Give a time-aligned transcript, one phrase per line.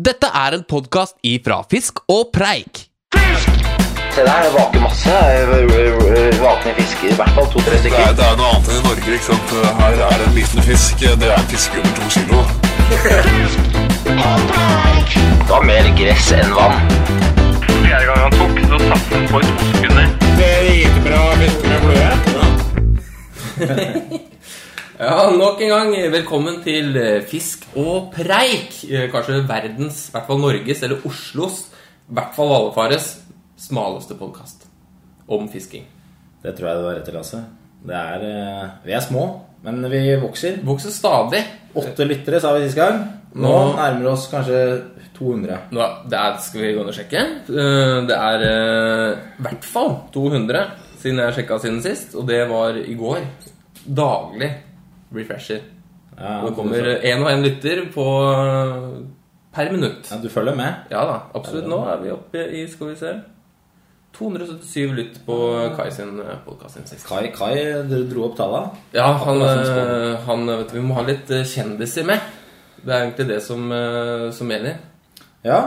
[0.00, 2.86] Dette er en podkast ifra Fisk og Preik.
[3.12, 3.50] Fisk!
[4.14, 5.16] Se der, det vaker masse.
[6.40, 8.14] Vakne fisker, i hvert fall to-tre Det er, stykker.
[8.16, 9.08] det er noe annet enn i Norge.
[9.18, 9.48] ikke sant?
[9.82, 11.04] Her er det en liten fisk.
[11.04, 12.38] Det er en fisk under to kilo.
[14.10, 16.76] Det var mer gress enn vann.
[17.66, 20.06] Fjerde gang han tok, så satt han på i to sekunder.
[23.60, 24.20] Ja,
[25.00, 28.74] nok en gang velkommen til eh, Fisk og preik.
[28.90, 31.62] Eh, Kanskje verdens, i hvert fall Norges, eller Oslos,
[32.10, 33.06] i hvert fall Vallefares,
[33.60, 34.66] smaleste podkast
[35.30, 35.86] om fisking.
[36.42, 37.40] Det tror jeg du har rett i, Lasse.
[37.86, 39.24] Det er, eh, vi er små,
[39.64, 40.60] men vi vokser.
[40.64, 41.44] Vokser stadig.
[41.74, 43.00] Åtte lyttere, sa vi sist gang.
[43.34, 44.82] Nå Nå- nærmer vi oss kanskje
[45.16, 45.58] 200.
[45.70, 47.20] Nå, det er, skal vi gå ned og sjekke?
[47.48, 50.66] Eh, Det er eh, i hvert fall 200
[51.00, 53.20] siden jeg sjekka siden sist, og det var i går.
[53.86, 54.50] Daglig
[55.14, 55.60] refresher.
[56.18, 59.04] Ja, det kommer én og én lytter på eh,
[59.54, 60.10] per minutt.
[60.10, 60.74] ja, du følger med?
[60.90, 61.68] Ja da, absolutt.
[61.68, 63.14] Nå er vi oppe i Skal vi se
[64.18, 65.36] 277 lytt på
[65.76, 67.06] Kai sin podkast sin sist.
[67.08, 67.54] Kai, Kai
[68.10, 68.74] dro opp tallene?
[68.92, 72.20] Ja, han, eh, han vet Vi må ha litt eh, kjendiser med.
[72.82, 74.76] Det er egentlig det som, eh, som gjelder.
[75.46, 75.60] Ja,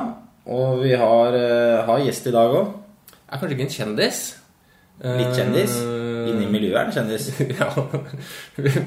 [0.45, 2.73] og vi har, eh, har gjest i dag òg.
[3.31, 4.21] Er kanskje ikke en kjendis.
[5.03, 5.73] Litt kjendis.
[6.23, 7.27] Eh, Inni miljøet er det kjendis.
[7.59, 7.67] ja,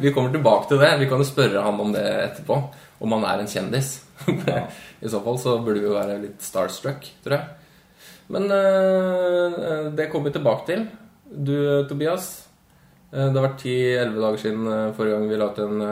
[0.03, 0.91] vi- kommer tilbake til det.
[1.03, 2.59] Vi kan jo spørre han om det etterpå.
[3.05, 3.92] Om han er en kjendis.
[5.05, 7.47] I så fall så burde vi jo være litt starstruck, tror jeg.
[8.33, 10.87] Men uh, det kommer vi tilbake til.
[11.27, 11.55] Du,
[11.91, 12.31] Tobias.
[13.12, 15.87] eh, det har vært 10-11 dager siden forrige gang vi la ut en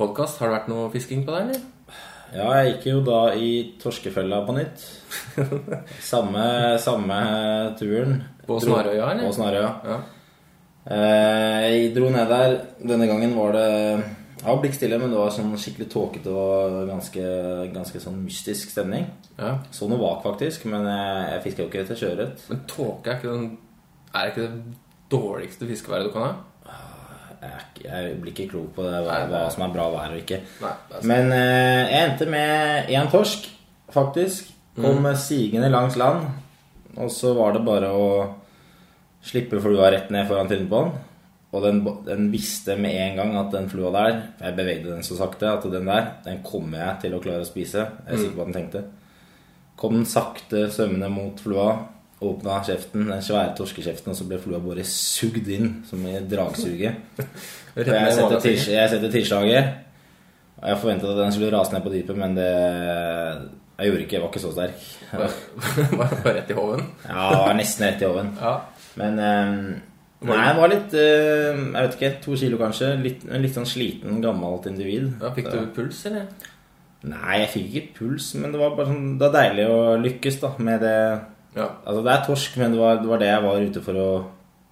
[0.00, 0.40] podkast.
[0.40, 1.72] Har det vært noe fisking på deg, eller?
[2.34, 4.82] Ja, jeg gikk jo da i torskefella på nytt.
[6.10, 6.42] Samme,
[6.82, 7.18] samme
[7.78, 8.16] turen.
[8.46, 9.28] På Snarøya, eller?
[9.28, 9.70] På Snarøya.
[9.86, 10.00] Ja.
[10.86, 12.56] Eh, Jeg dro ned der.
[12.86, 13.66] Denne gangen var det
[14.46, 17.22] ja, blikkstille, men det var sånn skikkelig tåkete og ganske,
[17.74, 19.06] ganske sånn mystisk stemning.
[19.38, 19.56] ja.
[19.74, 22.44] Så noe vak, faktisk, men jeg, jeg fiska jo ikke etter sjøørret.
[22.52, 23.48] Men tåke er ikke, den,
[24.14, 24.76] er ikke det
[25.10, 26.34] dårligste fiskeværet du kan ha?
[27.42, 27.50] Jeg,
[27.84, 30.38] er jeg blir ikke klok på det, hva, hva som er bra vær og ikke.
[30.62, 30.72] Nei.
[31.10, 33.50] Men eh, jeg endte med én torsk,
[33.94, 34.52] faktisk.
[34.76, 35.14] Kom Mm.
[35.16, 36.26] sigende langs land.
[37.00, 38.08] Og så var det bare å
[39.26, 40.96] slippe flua rett ned foran trynet på den.
[41.56, 45.16] Og den, den visste med en gang at den flua der Jeg bevegde den så
[45.16, 47.84] sakte at den der, den kommer jeg til å klare å spise.
[48.04, 48.82] Jeg er sikker på hva den tenkte.
[49.76, 51.70] Kom den sakte svømmende mot flua.
[52.26, 57.02] Åpna kjeften, den svære torskekjeften, og så ble flua bare sugd inn som i dragsuget.
[57.76, 59.74] Og jeg setter, til, jeg setter tilslaget.
[60.56, 62.46] Og jeg forventet at den skulle rase ned på dypet, men det
[63.76, 64.86] Jeg gjorde ikke, jeg var ikke så sterk.
[65.12, 66.86] var bare rett i hoven.
[67.04, 68.30] Ja, jeg var nesten rett i hoven.
[68.40, 68.54] Ja.
[68.96, 69.60] Men um,
[70.26, 72.94] Nei, jeg var litt eh, Jeg vet ikke, to kilo kanskje.
[73.04, 75.10] Litt, en litt sånn sliten, gammelt individ.
[75.20, 76.26] ja fikk du puls, eller?
[77.06, 80.40] Nei, jeg fikk ikke puls, men det var bare sånn Det var deilig å lykkes
[80.42, 80.96] da med det
[81.56, 81.68] Ja.
[81.84, 84.08] Altså, det er torsk, men det var, det var det jeg var ute for å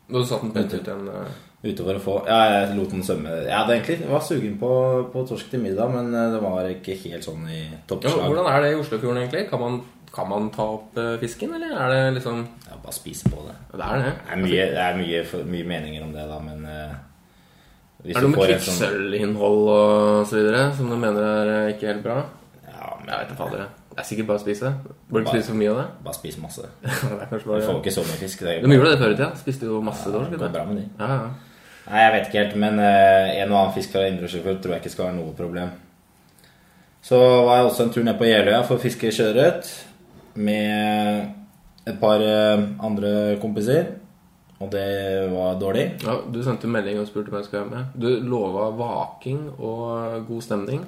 [0.09, 1.09] Da du satt den pent ut igjen?
[1.13, 3.31] eh, Ute for å få Ja, jeg lot den svømme.
[3.45, 4.73] Jeg hadde egentlig jeg var sugen på,
[5.13, 8.25] på torsk til middag, men eh, det var ikke helt sånn i Ja, toppslag.
[8.33, 9.47] hvordan er det i Oslofjorden, egentlig?
[9.53, 9.79] Kan man,
[10.15, 13.57] kan man ta opp eh, fisken, eller er det liksom Ja, bare spise på det.
[13.73, 14.13] Det er det.
[14.13, 16.95] Det er mye, det er mye, mye meninger om det, da, men uh,
[18.05, 22.05] Er det noe med sånn- kvikksølvinnhold og så videre som du mener er ikke helt
[22.05, 22.21] bra?
[22.69, 23.65] Ja, men Jeg vet ikke fader.
[23.95, 24.71] Det er sikkert bare å spise.
[25.07, 25.87] Burde ikke spise for mye av det.
[26.05, 26.69] bare spis masse.
[26.85, 28.41] det er Du får jo ikke så mye fisk.
[28.43, 29.31] Det er De gjorde det før i tida.
[29.39, 30.87] Spiste jo masse ja, det går bra med de.
[30.99, 31.51] Ja, ja.
[31.85, 34.73] Nei, jeg vet ikke helt, men eh, en og annen fisk fra Indre sjøfugl tror
[34.73, 35.75] jeg ikke skal være noe problem.
[37.05, 39.69] Så var jeg også en tur ned på Jeløya for å fiske sjøørret
[40.35, 41.31] med
[41.85, 43.93] et par eh, andre kompiser.
[44.63, 45.89] Og det var dårlig.
[46.05, 46.19] ja.
[46.31, 47.97] Du sendte melding og spurte om jeg skulle være med.
[48.01, 50.85] Du lova vaking og god stemning.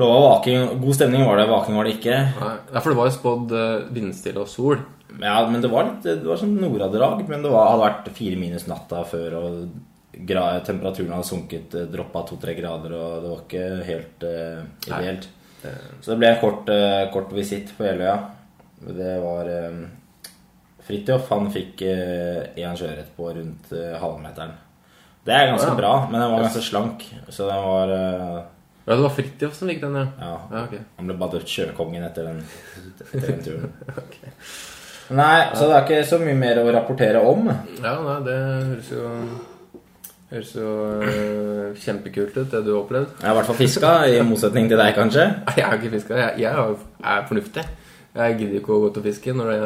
[0.00, 0.80] Lova vaking.
[0.80, 2.16] God stemning var det, vaking var det ikke.
[2.40, 4.80] Nei, ja, for det var jo spådd eh, vindstille og sol.
[5.20, 8.38] Ja, men det var litt Det var sånn nordadrag, men det var, hadde vært fire
[8.40, 13.44] minus natta før, og gra, temperaturen hadde sunket, eh, droppa to-tre grader, og det var
[13.44, 15.30] ikke helt uh, ideelt.
[15.60, 18.16] Så det ble en kort, uh, kort visitt på Jeløya.
[18.80, 19.80] Det var eh,
[20.86, 24.54] Fridtjof, han fikk én sjørett på rundt eh, halvmeteren.
[25.26, 25.76] Det er ganske Ja.
[25.76, 28.40] bra, men den var ganske slank, så den var eh,
[28.86, 30.06] Ja, det var Fridtjof som fikk den, ja.
[30.18, 30.32] Ja.
[30.50, 30.80] Ja, okay.
[30.96, 32.40] Han ble bare døpt sjøkongen etter den,
[33.12, 33.72] etter den turen.
[35.20, 37.48] Nei, så det er ikke så mye mer å rapportere om.
[37.82, 39.08] Ja, nei, det høres jo
[40.30, 40.68] Høres jo
[41.02, 43.16] øh, kjempekult ut, det du har opplevd.
[43.18, 45.24] Jeg har i hvert fall fiska, i motsetning til deg, kanskje.
[45.48, 46.18] Nei, Jeg har ikke fiska.
[46.20, 47.64] Jeg, jeg er fornuftig.
[48.16, 49.58] Jeg gidder ikke å gå til fiske når det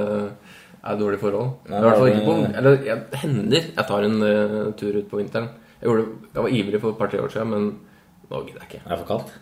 [0.85, 1.55] er dårlige forhold.
[1.71, 5.09] Nei, I hvert fall ikke på Eller det hender jeg tar en uh, tur ut
[5.09, 5.49] på vinteren.
[5.81, 6.05] Jeg, gjorde,
[6.35, 7.71] jeg var ivrig for et par-tre år siden, men
[8.31, 8.83] nå gidder jeg ikke.
[8.85, 9.33] Det er for kaldt.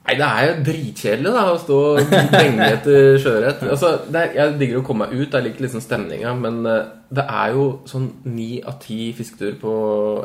[0.00, 3.60] Nei, det er jo dritkjedelig da, å stå og benge etter sjøørret.
[3.74, 6.86] Altså, er- jeg digger å komme meg ut, jeg liker liksom stemninga, men eh,
[7.20, 9.74] det er jo sånn ni av ti fisketur på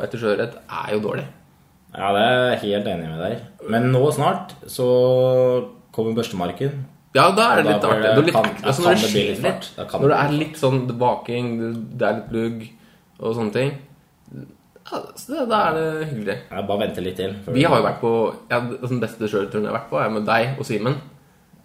[0.04, 1.26] etter sjøørret er jo dårlig.
[1.92, 3.44] Ja, det er jeg helt enig med deg.
[3.72, 4.88] Men nå snart så
[5.96, 6.82] kommer børstemarken.
[7.16, 8.04] Ja, da er det litt artig.
[8.12, 9.70] er litt, kan- altså, når det skjer litt fart.
[10.02, 11.50] Når det er litt sånn baking,
[11.96, 12.68] det- er litt lugg
[13.20, 13.74] og sånne ting,
[14.86, 16.36] ja, så det, da er det hyggelig.
[16.50, 17.32] Jeg bare vente litt til.
[17.50, 18.10] Vi har jo vært på
[18.50, 20.94] ja, Den beste sjøturen jeg har vært på, er med deg og Simen.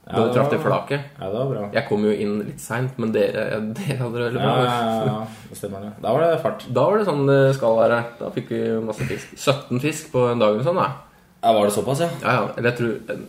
[0.07, 1.03] Da Ja, du traff det flaket.
[1.19, 1.67] Ja, det var bra.
[1.75, 3.43] Jeg kom jo inn litt seint, men dere,
[3.77, 4.55] dere hadde det veldig bra.
[4.57, 5.91] ja, ja, ja, stemmer det.
[6.01, 6.65] Da var det fart.
[6.73, 7.99] Da var det sånn det skal være.
[8.19, 9.37] Da fikk vi masse fisk.
[9.37, 10.89] 17 fisk på en dag eller sånn, da.
[11.43, 12.09] Ja, var det såpass, ja?
[12.25, 12.49] Ja, ja.
[12.57, 13.21] Eller jeg tror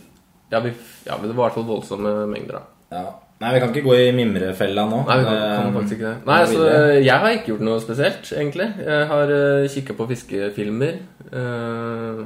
[0.53, 0.73] Ja, vi,
[1.07, 2.99] ja men det var i hvert fall voldsomme mengder, da.
[2.99, 3.05] ja.
[3.43, 4.99] Nei, vi kan ikke gå i mimrefella nå.
[5.09, 6.19] Nei, vi kan, Eh, kan faktisk ikke det.
[6.29, 6.67] Nei, altså,
[7.03, 8.69] jeg har ikke gjort noe spesielt, egentlig.
[8.87, 11.01] Jeg har uh, kikka på fiskefilmer.
[11.33, 12.23] Uh,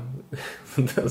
[0.76, 1.06] det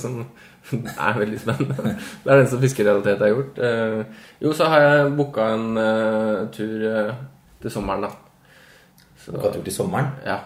[0.70, 1.96] Det er veldig spennende.
[2.24, 3.58] Det er den som fiskerealitet jeg har gjort.
[3.58, 7.14] Uh, jo, så har jeg booka en uh, tur eh,
[7.62, 8.12] til sommeren, da.
[9.32, 10.12] Booka tur til sommeren.
[10.26, 10.38] ja.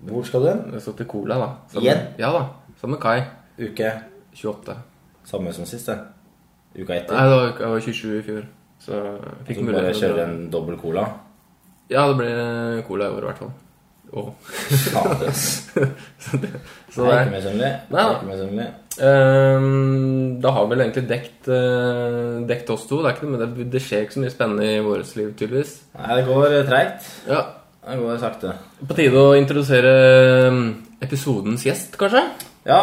[0.00, 1.50] Hvor skal du så til Cola, da.
[1.68, 2.06] Sammen- Igjen?
[2.18, 2.46] Ja da.
[2.80, 3.20] Sammen med Kai.
[3.60, 3.92] Uke
[4.32, 4.76] 28.
[5.30, 5.98] samme som sist, det.
[6.80, 7.14] Uka etter.
[7.16, 8.44] Nei, det var, jeg var 27 i fjor.
[8.80, 11.08] Så jeg fikk Så bare mulighet til å kjøre en dobbel cola.
[11.90, 12.30] Ja, det ble
[12.86, 13.50] Cola i år, i hvert fall.
[14.10, 14.28] Åh.
[14.90, 15.42] Fader, ass.
[15.74, 17.70] Så Jeg er ikke det, misunnelig.
[17.90, 18.68] Jeg er ikke misunnelig.
[19.06, 22.98] Ehm, da har vi vel egentlig dekt, eh, dekt oss to.
[23.02, 25.30] Det, er ikke, noe- men det, det skjer ikke så mye spennende i vårt liv,
[25.38, 25.74] tydeligvis.
[25.98, 27.10] Nei, det går treigt.
[27.30, 27.42] Ja,
[27.90, 28.54] Det går sakte.
[28.86, 29.92] På tide å introdusere
[30.50, 30.58] eh,
[31.06, 32.24] episodens gjest, kanskje?
[32.68, 32.80] Ja,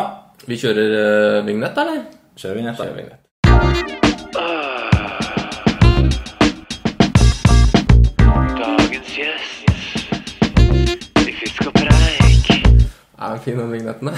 [0.48, 2.06] Vi kjører uh, vignett, eller?
[2.38, 2.78] Kjør vignett.
[8.58, 9.70] Dagens gjest
[11.22, 12.50] i Fisk og preik.
[13.18, 14.08] Er den fin, den vignetten?
[14.10, 14.18] der?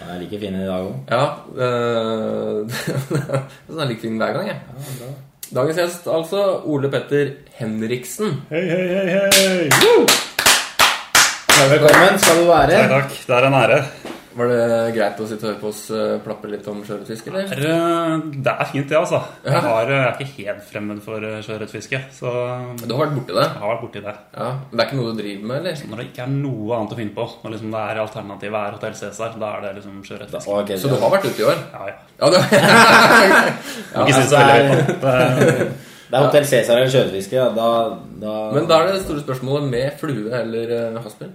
[0.00, 0.94] Den er like fin i dag òg.
[1.10, 1.24] ja.
[1.56, 2.58] Øh,
[3.68, 4.58] sånn er like fin hver gang, jeg.
[5.54, 6.42] Dagens gjest, altså.
[6.66, 7.26] Ole Petter
[7.60, 8.40] Henriksen.
[8.50, 9.60] Hei, hei, hei, hei!
[11.56, 12.74] Velkommen skal du være.
[12.76, 13.10] Takk, takk.
[13.26, 13.78] Det er en ære.
[14.36, 17.46] Var det greit å sitte og høre på oss eh, plappe litt om sjøørretfiske, eller?
[17.56, 19.20] Det er, det er fint, det, altså.
[19.46, 19.54] Ja.
[19.54, 23.46] Jeg, har, jeg er ikke helt fremmed for eh, sjøørretfiske, Du har vært borti det?
[23.46, 24.14] Jeg har vært borti det.
[24.36, 25.80] Ja, Men det er ikke noe du driver med, eller?
[25.88, 28.76] Når det ikke er noe annet å finne på, når liksom det er alternativet er
[28.76, 30.58] Hotell Cæsar, da er det liksom sjøørretfiske.
[30.60, 31.64] Ok, Så du har vært ute i år?
[31.72, 31.96] Ja, ja.
[32.20, 32.38] Ja, du
[33.96, 34.46] ja ikke altså.
[35.02, 35.66] Det er-
[36.06, 37.34] Det er Hotell Cæsar eller sjøørretfiske.
[37.34, 37.48] Ja.
[37.50, 37.70] Da,
[38.22, 41.32] da Men da er det store spørsmålet med flue eller haspel.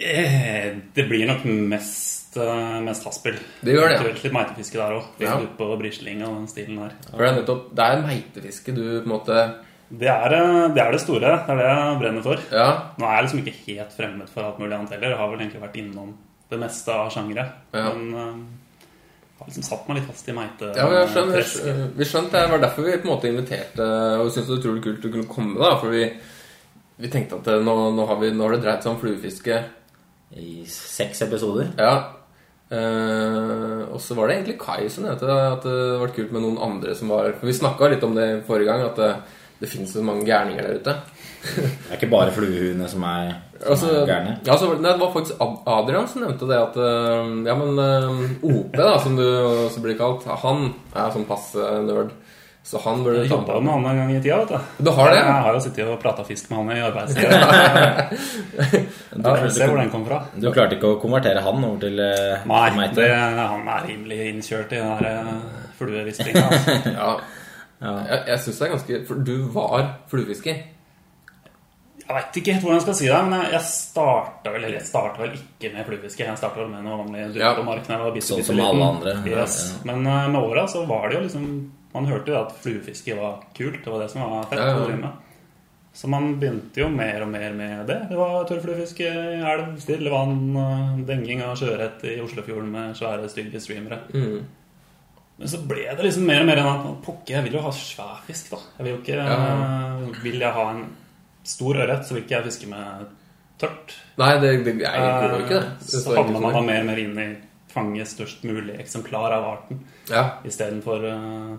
[0.00, 3.34] Eh, Det blir nok mest, eh, mest haspel.
[3.60, 4.12] Det gjør det, ja.
[4.24, 5.04] Litt meitefiske der òg.
[5.18, 5.36] Litt Ja.
[5.58, 6.92] på brisling og den stilen der.
[7.10, 9.54] For det er nettopp Det er meitefiske du på en måte
[9.92, 11.20] Det er, eh, det er det store.
[11.20, 12.38] Det er det jeg brenner for.
[12.50, 12.92] Ja.
[12.98, 15.08] Nå er jeg liksom ikke helt fremmed for alt mulig annet heller.
[15.10, 16.14] Jeg har vel egentlig vært innom
[16.48, 17.52] det meste av sjangere.
[17.74, 17.92] Ja.
[17.92, 18.46] Men
[19.40, 20.68] har liksom satt meg litt fast i meite.
[20.76, 22.50] Ja, vi, jeg vi skjønte det.
[22.52, 23.86] Var derfor vi på en måte inviterte
[24.20, 25.58] og syntes det var utrolig kult du kunne komme.
[25.58, 26.04] da For vi,
[27.00, 29.60] vi tenkte at nå, nå, har vi, nå har det dreid seg om fluefiske.
[30.36, 31.72] I seks episoder.
[31.78, 31.94] Ja.
[32.70, 36.44] Uh, og så var det egentlig Kai som nevnte at det hadde vært kult med
[36.44, 39.08] noen andre som var For vi snakka litt om det forrige gang, at det,
[39.58, 40.94] det finnes så mange gærninger der ute.
[41.50, 43.30] Det er ikke bare fluehuene som er,
[43.62, 44.32] som Altså, er gærne.
[44.44, 45.40] ja, så, det var faktisk
[45.72, 49.96] Adrian som nevnte det at eh, Ja, men eh, OP, da, som du også blir
[49.98, 52.12] kalt, han er sånn passe nerd.
[52.70, 54.36] Så han burde Jeg ta jobba jo med han en gang i tida.
[54.38, 54.84] vet du.
[54.86, 55.16] Du har det?
[55.18, 57.38] Jeg har jo sittet og prata fisk med han i arbeidstida.
[59.10, 60.20] Du, Se hvor den kom fra.
[60.38, 64.18] du klarte ikke å konvertere han over til uh, Nei, meg, det, han er rimelig
[64.30, 65.56] innkjørt i den der uh.
[65.80, 66.76] Altså.
[66.94, 67.08] Ja.
[67.80, 67.92] Ja.
[68.10, 70.58] Jeg, jeg syns det er ganske For du var fluefisker.
[72.00, 74.86] Jeg veit ikke helt hvordan jeg skal si det, men jeg- starta vel, eller jeg
[74.88, 76.24] startet vel ikke med fluefiske.
[76.26, 77.52] Jeg starta vel med noe vanlig Ja.
[77.54, 77.90] dupp på mark
[78.22, 79.14] Sånn som alle andre.
[79.30, 79.58] Yes.
[79.72, 81.46] Ja, Men uh, med åra så var det jo liksom
[81.94, 83.82] Man hørte jo at fluefiske var kult.
[83.84, 85.26] Det var det som var fett å drive med.
[85.92, 87.96] Så man begynte jo mer og mer med det.
[88.12, 93.26] Det var tørrfluefiske i elv, stille vann, uh, denging av sjøørret i Oslofjorden med svære,
[93.32, 93.98] stygge streamere.
[94.14, 94.44] Mm.
[95.40, 97.72] Men så ble det liksom mer og mer enn at pokker, jeg vil jo ha
[97.74, 98.60] svær fisk, da.
[98.76, 99.38] Jeg vil jo ikke Ja.
[100.22, 100.84] Vil jeg ha en
[101.48, 103.10] stor ørret, så vil ikke jeg fiske med
[103.60, 103.96] tørt.
[104.20, 105.62] Nei, det, det, jeg gjorde jo ikke det.
[105.64, 105.74] det.
[105.80, 107.28] Eh, Så står man da mer og mer inn i
[107.70, 111.52] fange størst mulig eksemplar av arten Ja, istedenfor uh,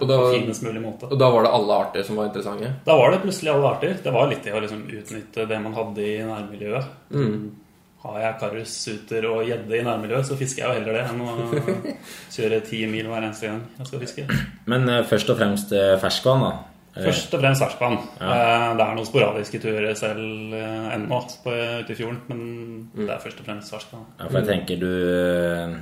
[0.00, 1.08] Og da- på finest mulig måte.
[1.10, 2.72] Og da var det alle arter som var interessante.
[2.84, 3.94] Da var det plutselig alle arter.
[4.04, 6.84] Det var litt det å liksom utnytte det man hadde i nærmiljøet.
[7.12, 7.50] Mm.
[8.04, 11.20] Har jeg karus, suter og gjedde i nærmiljøet, så fisker jeg jo heller det enn
[11.24, 11.86] å
[12.36, 14.26] kjøre ti mil hver eneste gang jeg skal fiske.
[14.66, 16.52] Men uh, først og fremst uh, ferskvann, da.
[16.96, 17.96] Eh, Først og fremst ferskvann.
[18.20, 23.18] Eh, Det er noen sporadiske turer selv eh, ennå ute i fjorden, men det er
[23.20, 24.06] først og fremst ferskvann.
[24.20, 24.86] Ja, for jeg tenker du
[25.66, 25.74] eh,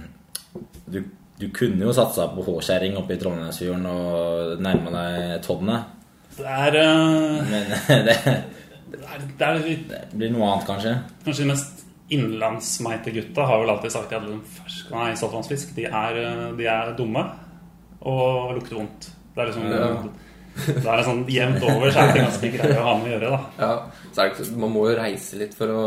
[0.90, 0.98] Du
[1.40, 5.88] Du kunne jo satsa på Håskjæring oppe i Trondheimsfjorden og nærma deg tonnet.
[6.36, 7.72] Det er, uh, Men
[8.08, 8.18] det,
[8.92, 10.92] det er, det er litt- det blir noe annet, kanskje.
[11.26, 11.82] Kanskje de mest
[12.14, 14.26] innlandsmeite gutta har vel alltid sagt at
[14.58, 17.22] fersk, nei, saltvannsfisk de er, eh, de er dumme
[18.04, 19.10] og lukter vondt.
[19.34, 19.90] Det er liksom Ja.
[20.54, 23.30] Det er sånn jevnt over så er det ganske greie å ha med å gjøre,
[23.32, 23.40] da.
[23.58, 23.70] Ja,
[24.14, 25.80] så er det Man må jo reise litt for å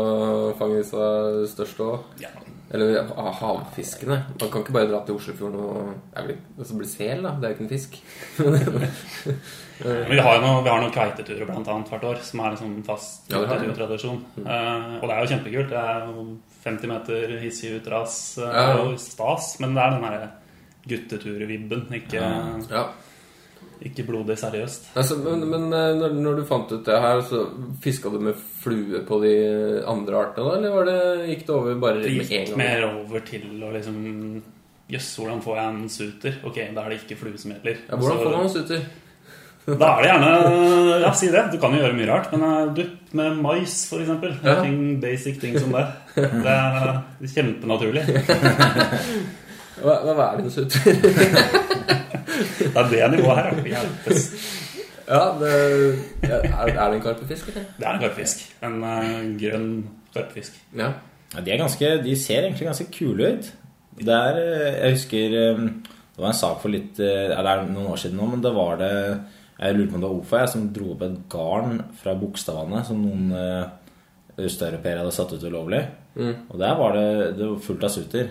[0.58, 1.06] fange disse
[1.54, 2.02] største òg.
[2.20, 2.28] Ja.
[2.70, 3.06] Eller
[3.38, 4.18] havfiskene.
[4.40, 7.30] Man kan ikke bare dra til Oslofjorden og ja, bli, altså bli sel, da.
[7.40, 7.96] Det er jo ikke en fisk.
[9.88, 12.54] Men vi har jo noe, vi har noen kveiteturer blant annet hvert år, som er
[12.56, 14.20] liksom fast Ja, det har Uh, tradisjon.
[14.42, 15.72] Eh, og det er jo kjempekult.
[15.72, 16.26] Det er jo
[16.64, 18.64] 50 meter hissig utras uh, Ja.
[18.82, 20.30] og stas, men det er den derre
[20.88, 22.24] gutteturvibben, ikke,
[22.72, 22.84] Ja.
[23.84, 24.90] ikke blodig seriøst.
[24.98, 27.46] Altså, men men eh, når, når du fant ut det her, så
[27.84, 28.34] fiska du med
[28.68, 29.32] flue på de
[29.88, 30.54] andre artene, da?
[30.60, 31.00] Eller var det,
[31.32, 32.56] gikk det over bare Det med en gikk gang?
[32.60, 33.98] mer over til å liksom
[34.88, 36.36] Jøss, hvordan får jeg en suter?
[36.48, 37.74] Ok, da er det ikke flue som gjelder.
[37.90, 38.86] Ja, hvordan får man en suter?
[39.68, 40.30] Da er det gjerne
[41.02, 41.42] Ja, si det.
[41.52, 42.30] Du kan jo gjøre mye rart.
[42.32, 44.32] Men eh, dupp med mais, eksempel.
[44.40, 44.54] Ja.
[44.64, 45.84] Ting, basic ting som det.
[46.16, 47.02] Det er
[47.34, 48.06] kjempenaturlig.
[49.82, 50.80] Hva, hva er det en suter?
[52.58, 53.60] Det er det nivået her.
[53.66, 54.24] Hjelpes.
[55.08, 55.52] Ja, det,
[56.28, 57.68] er, er det en karpefisk, eller?
[57.78, 58.42] Det er en karpefisk.
[58.66, 59.70] En uh, grønn
[60.14, 60.58] karpefisk.
[60.76, 60.92] Ja.
[61.34, 63.48] Ja, de, er ganske, de ser egentlig ganske kule ut.
[63.98, 65.64] Det er, eh, jeg husker eh,
[66.14, 68.44] Det var en sak for litt Eller ja, Det er noen år siden nå, men
[68.44, 68.90] det var det
[69.58, 72.86] Jeg lurer på om det var OFA jeg, som dro opp et garn fra Bogstadvannet
[72.86, 73.32] som noen
[74.38, 75.80] østeuropeere hadde satt ut ulovlig.
[76.14, 76.34] Mm.
[76.52, 77.08] Og der var det,
[77.40, 78.30] det var fullt av suter.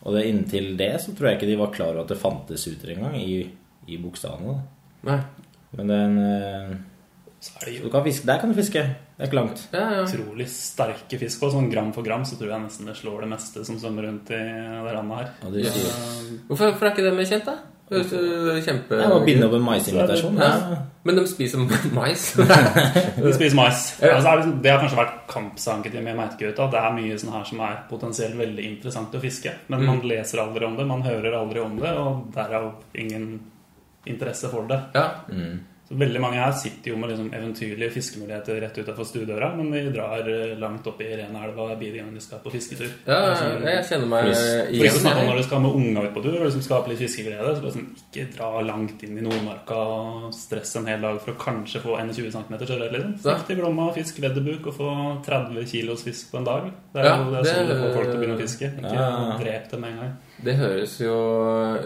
[0.00, 2.64] Og det, inntil det så tror jeg ikke de var klar over at det fantes
[2.66, 3.44] suter engang i,
[3.86, 4.64] i Bogstadvannet.
[5.06, 5.20] Nei.
[5.78, 6.72] Men den eh,
[7.40, 8.82] Så er du kan fiske, Der kan du fiske.
[9.16, 9.66] Det er ikke langt.
[9.72, 10.04] Ja, ja.
[10.08, 11.42] utrolig sterke fisk.
[11.44, 14.08] Og sånn gram for gram så tror jeg nesten det slår det meste som svømmer
[14.08, 15.34] rundt i det landet her.
[15.42, 15.82] Ja, det er...
[15.84, 15.98] ja.
[16.48, 17.58] Hvorfor, hvorfor er ikke det mer kjent, da?
[17.90, 18.98] Det jo kjempe...
[19.00, 20.36] jeg må binde opp en maisinvitasjon.
[20.38, 20.76] Ja.
[21.02, 21.64] Men de spiser
[21.98, 22.26] mais.
[23.24, 23.80] De spiser mais.
[23.98, 24.14] Ja.
[24.14, 26.68] Altså, er det, liksom- har kanskje vært kampsanken med meitgauta.
[26.70, 29.56] Det er mye sånn her som er potensielt veldig interessant å fiske.
[29.74, 33.26] Men man leser aldri om det, man hører aldri om det, og derav ingen
[34.06, 34.80] interesse for det.
[34.94, 35.08] ja.
[35.90, 39.90] Så veldig mange her sitter jo med liksom eventyrlige fiskemuligheter rett utenfor stuedøra, men de
[39.90, 42.86] drar eh, langt opp i Renelva hver gang de skal på fisketur.
[43.08, 44.38] ja, Det sånn- jeg kjenner meg For
[44.70, 46.62] For ikke å snakke om når du skal med unga ut på tur og liksom
[46.62, 47.56] skape litt fiskeglede.
[47.58, 51.36] Så liksom ikke dra langt inn i Nordmarka og stresse en hel dag for å
[51.42, 52.92] kanskje få 21 cm sjøørret.
[52.94, 53.18] Liksom.
[53.26, 56.70] Snakk til Glomma, fisk vedderbuk og få 30 kilos fisk på en dag.
[56.94, 58.42] Det er Ja, jo det, er det- sånn du får folk til å begynne å
[58.46, 58.66] fiske.
[58.78, 59.38] Ikke Ja.
[59.42, 60.16] drep dem med en gang.
[60.44, 61.14] Det høres jo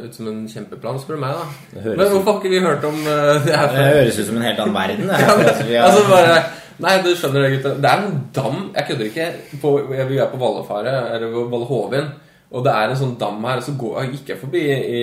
[0.05, 1.81] ut som en kjempeplan, spør du meg, da.
[1.85, 4.47] Men hvorfor har ikke vi hørt om uh, det her Det høres ut som en
[4.47, 5.09] helt annen verden.
[5.15, 6.43] ja, Altså, har- Altså bare
[6.85, 7.73] Nei, du skjønner det, gutta.
[7.79, 9.27] Det er en dam Jeg kødder ikke.
[9.63, 9.71] På,
[10.11, 12.09] vi er på Vallefaret, eller Vallehovin.
[12.55, 13.61] Og det er en sånn dam her.
[13.63, 15.03] Så går, gikk jeg forbi i,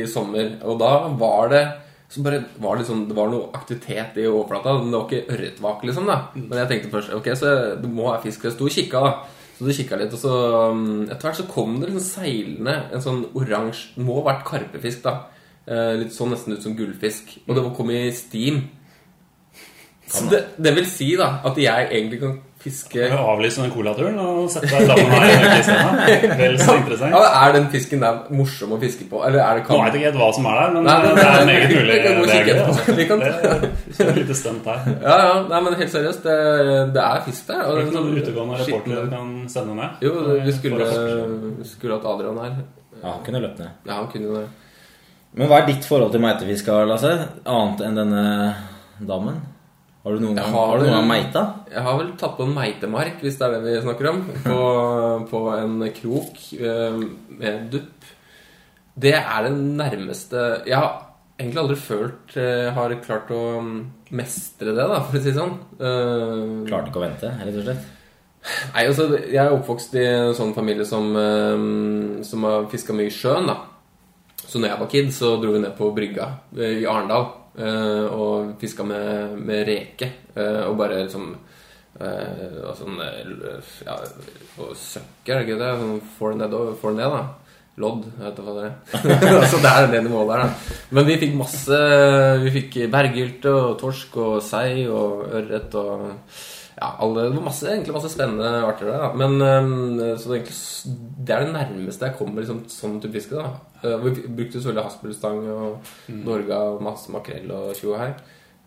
[0.00, 1.64] i sommer, og da var det
[2.14, 4.74] så bare var det, sånn, det var noe aktivitet i overflata.
[4.78, 6.06] men Det var ikke ørretvak, liksom.
[6.06, 8.44] da Men jeg tenkte først ok, så det må være fisk.
[8.46, 9.14] Jeg sto og kikka, da.
[9.54, 10.34] Så du kikka litt, og så
[10.72, 15.04] um, etter hvert så kom det liksom seilende en sånn oransje Må ha vært karpefisk,
[15.04, 15.28] da.
[15.64, 17.36] Eh, litt sånn nesten ut som gullfisk.
[17.46, 18.64] Og det kom i steam.
[20.10, 22.34] Så det, det vil si da at jeg egentlig kan
[22.64, 27.12] fiske avlyse den colaturen og sette deg sammen med Vel så interessant.
[27.14, 29.20] ja, Er den fisken der morsom å fiske på?
[29.28, 31.12] Eller er det Nå vet jeg ikke helt hva som er der, men Nei, det
[31.28, 31.94] er meget mulig.
[31.94, 32.96] Vi kan det er gøy, altså.
[32.98, 33.30] Vi kan- Det
[34.00, 34.80] er et lite stunt her.
[35.04, 36.38] Ja, ja, nei, men helt seriøst, det,
[36.96, 37.62] det er fisk der.
[37.62, 40.02] Det er ikke noen sånn utegående reporter du kan sende ned?
[40.08, 40.12] Jo,
[40.48, 40.90] vi skulle,
[41.74, 42.56] skulle hatt Adrian her.
[43.02, 43.72] Ja, han kunne løpt ned.
[43.86, 44.46] Ja, han kunne det.
[45.34, 47.10] Men hva er ditt forhold til meitefiske Lasse?
[47.44, 48.24] Annet enn denne
[49.02, 49.40] dammen?
[50.04, 51.42] Har du noen gang, har har du noen gang meita?
[51.72, 54.56] Jeg har vel tatt på en meitemark, hvis det er det vi snakker om, på,
[55.30, 56.98] på en krok eh,
[57.40, 58.10] med dupp.
[58.94, 60.90] Det er det nærmeste Jeg har
[61.40, 63.78] egentlig aldri følt eh, har klart å mm,
[64.20, 65.54] mestre det, da, for å si det sånn.
[65.80, 67.88] Eh, Klarte ikke å vente, rett og slett.
[68.74, 71.16] Nei, altså, Jeg er oppvokst i en sånn familie som,
[72.28, 73.48] som har fiska mye i sjøen.
[73.48, 73.56] da
[74.44, 76.28] Så når jeg var kid, så dro vi ned på brygga
[76.60, 80.10] i Arendal og fiska med, med reke.
[80.34, 81.28] eh, og bare liksom
[82.00, 83.98] eh, og sånn eh, ja,
[84.58, 85.72] og søkker, er det ikke det?
[85.80, 87.24] Sånn får ned, får ned, da.
[87.82, 89.46] Lodd, vet du hva det er.
[89.50, 90.74] så det er det nivået der, da.
[90.94, 91.78] Men vi fikk masse
[92.44, 96.04] Vi fikk berggylte og torsk og sei og ørret og
[96.74, 98.98] ja, alle, det var masse, egentlig masse spennende arter der.
[99.04, 99.10] Da.
[99.20, 103.14] Men øhm, så det, er egentlig, det er det nærmeste jeg kommer liksom, sånn type
[103.18, 103.36] fiske.
[103.38, 103.52] da.
[103.84, 105.92] Eh, Vi brukte selvfølgelig haspelstang og
[106.24, 108.10] Norge og masse makrell og tjo og hei.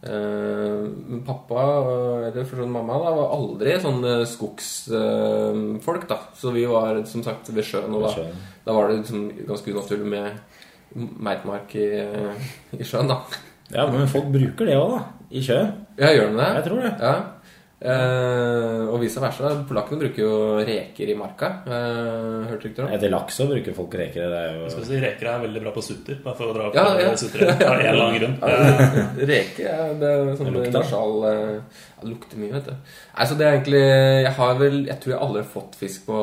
[0.08, 1.64] Eh, Men pappa,
[2.30, 6.20] eller for sånn mamma, da, var aldri sånn eh, skogsfolk, da.
[6.38, 8.28] Så vi var som sagt ved sjøen, og da,
[8.68, 10.40] da var det liksom ganske unaturlig med
[10.96, 11.88] meitmark i,
[12.78, 13.20] i sjøen, da.
[13.74, 15.02] Ja, men folk bruker det òg, da.
[15.36, 15.74] I sjøen.
[16.00, 16.52] Ja, gjør de det?
[16.56, 16.94] Jeg tror det.
[17.02, 17.16] Ja.
[17.78, 19.52] Eh, og vice versa.
[19.70, 21.50] Polakkene bruker jo reker i marka.
[21.70, 22.96] Eh, hørte ikke det?
[22.98, 24.32] Etter laks òg bruker folk reker.
[24.34, 26.68] Det er jo Skal si, Reker er veldig bra på sutter, bare for å dra
[26.72, 27.12] opp Ja, ja.
[27.22, 27.46] sutter.
[27.54, 28.38] Av en eller grunn.
[28.42, 30.78] Eh, Reke ja, det er sånn Det lukter.
[30.80, 32.96] nasal eh, Det lukter mye, vet du.
[33.14, 33.84] Nei, så det er egentlig
[34.26, 36.18] Jeg har vel Jeg tror jeg aldri har fått fisk på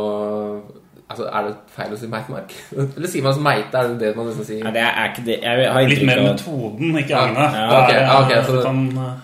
[1.15, 2.55] Altså, Er det feil å si meitemark?
[2.97, 3.79] Eller sier man som meite?
[3.79, 4.65] Er det det man liksom sier?
[4.67, 5.37] Nei, det er ikke det.
[5.45, 7.59] Jeg har Litt mer av metoden, ikke Agne agnet.
[7.61, 8.75] ja, okay, ja, ok, så eh,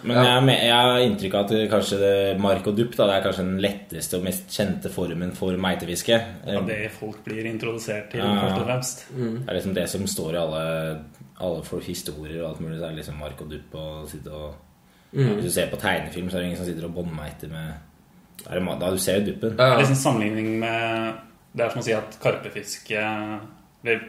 [0.06, 2.14] Men jeg, har jeg har inntrykk av at kanskje det,
[2.46, 6.20] mark og dupp da, det er kanskje den letteste og mest kjente formen for meitefiske.
[6.46, 8.38] ja, det folk blir introdusert til, Ja.
[8.46, 9.04] først og fremst.
[9.10, 10.64] Det er liksom det som står i alle,
[11.40, 12.78] alle historier og alt mulig.
[12.78, 14.54] Det er liksom mark og dupp og sitte og
[15.10, 17.72] Hvis du ser på tegnefilm, så er det ingen som sitter og båndmeiter med
[18.48, 19.56] er det Da du ser jo duppen.
[19.58, 19.78] Ja, ja.
[19.80, 21.12] Liksom sammenligning med
[21.52, 23.00] Det er som å si at karpefiske
[23.86, 24.00] ved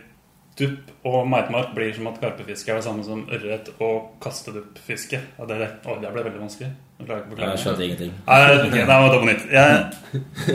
[0.60, 5.21] dupp og meitemark blir som at karpefiske er det samme som ørret og kasteduppfiske.
[5.39, 6.69] Ja, det, å, det ble veldig vanskelig.
[7.01, 7.48] Jeg det.
[7.57, 8.12] skjønte ingenting.
[8.27, 9.48] Nei, det var på nytt.
[9.50, 9.71] Jeg...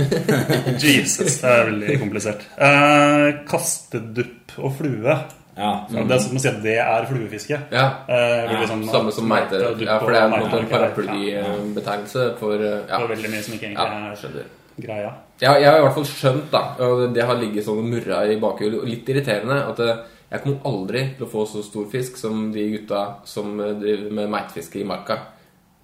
[0.85, 2.45] Jesus, det er veldig komplisert.
[2.69, 5.17] Eh, kastedupp og flue.
[5.57, 7.59] Ja, Ja, Det er som å si at det er fluefiske.
[7.73, 7.87] Ja.
[8.07, 9.65] Eh, Ja, sånn- Samme som meiter.
[9.81, 12.61] Ja, for det er en paraplybetegnelse for ja.
[12.61, 14.45] Det Ja, er veldig mye som ikke egentlig ja, skjønner.
[14.77, 15.13] Greia.
[15.41, 18.23] Ja, jeg har i hvert fall skjønt, da, og det har ligget sånn og murra
[18.29, 21.89] i bakhjulet, og litt irriterende, at eh, jeg kommer aldri til å få så stor
[21.93, 25.19] fisk som de gutta som eh, driver med meitefiske i marka.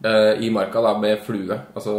[0.05, 1.59] Eh, I marka, da, med flue.
[1.75, 1.93] Altså,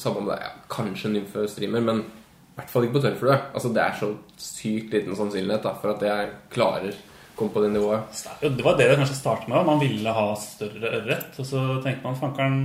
[0.00, 3.38] samme om det er ja, kanskje nymfestreamer, men i hvert fall ikke på tørrflue.
[3.54, 7.62] Altså, det er så sykt liten sannsynlighet da, for at jeg klarer å komme på
[7.64, 8.24] det nivået.
[8.42, 9.64] Det var det det kanskje startet med.
[9.70, 11.30] Man ville ha større ørret.
[11.38, 12.58] Og så tenkte man fankeren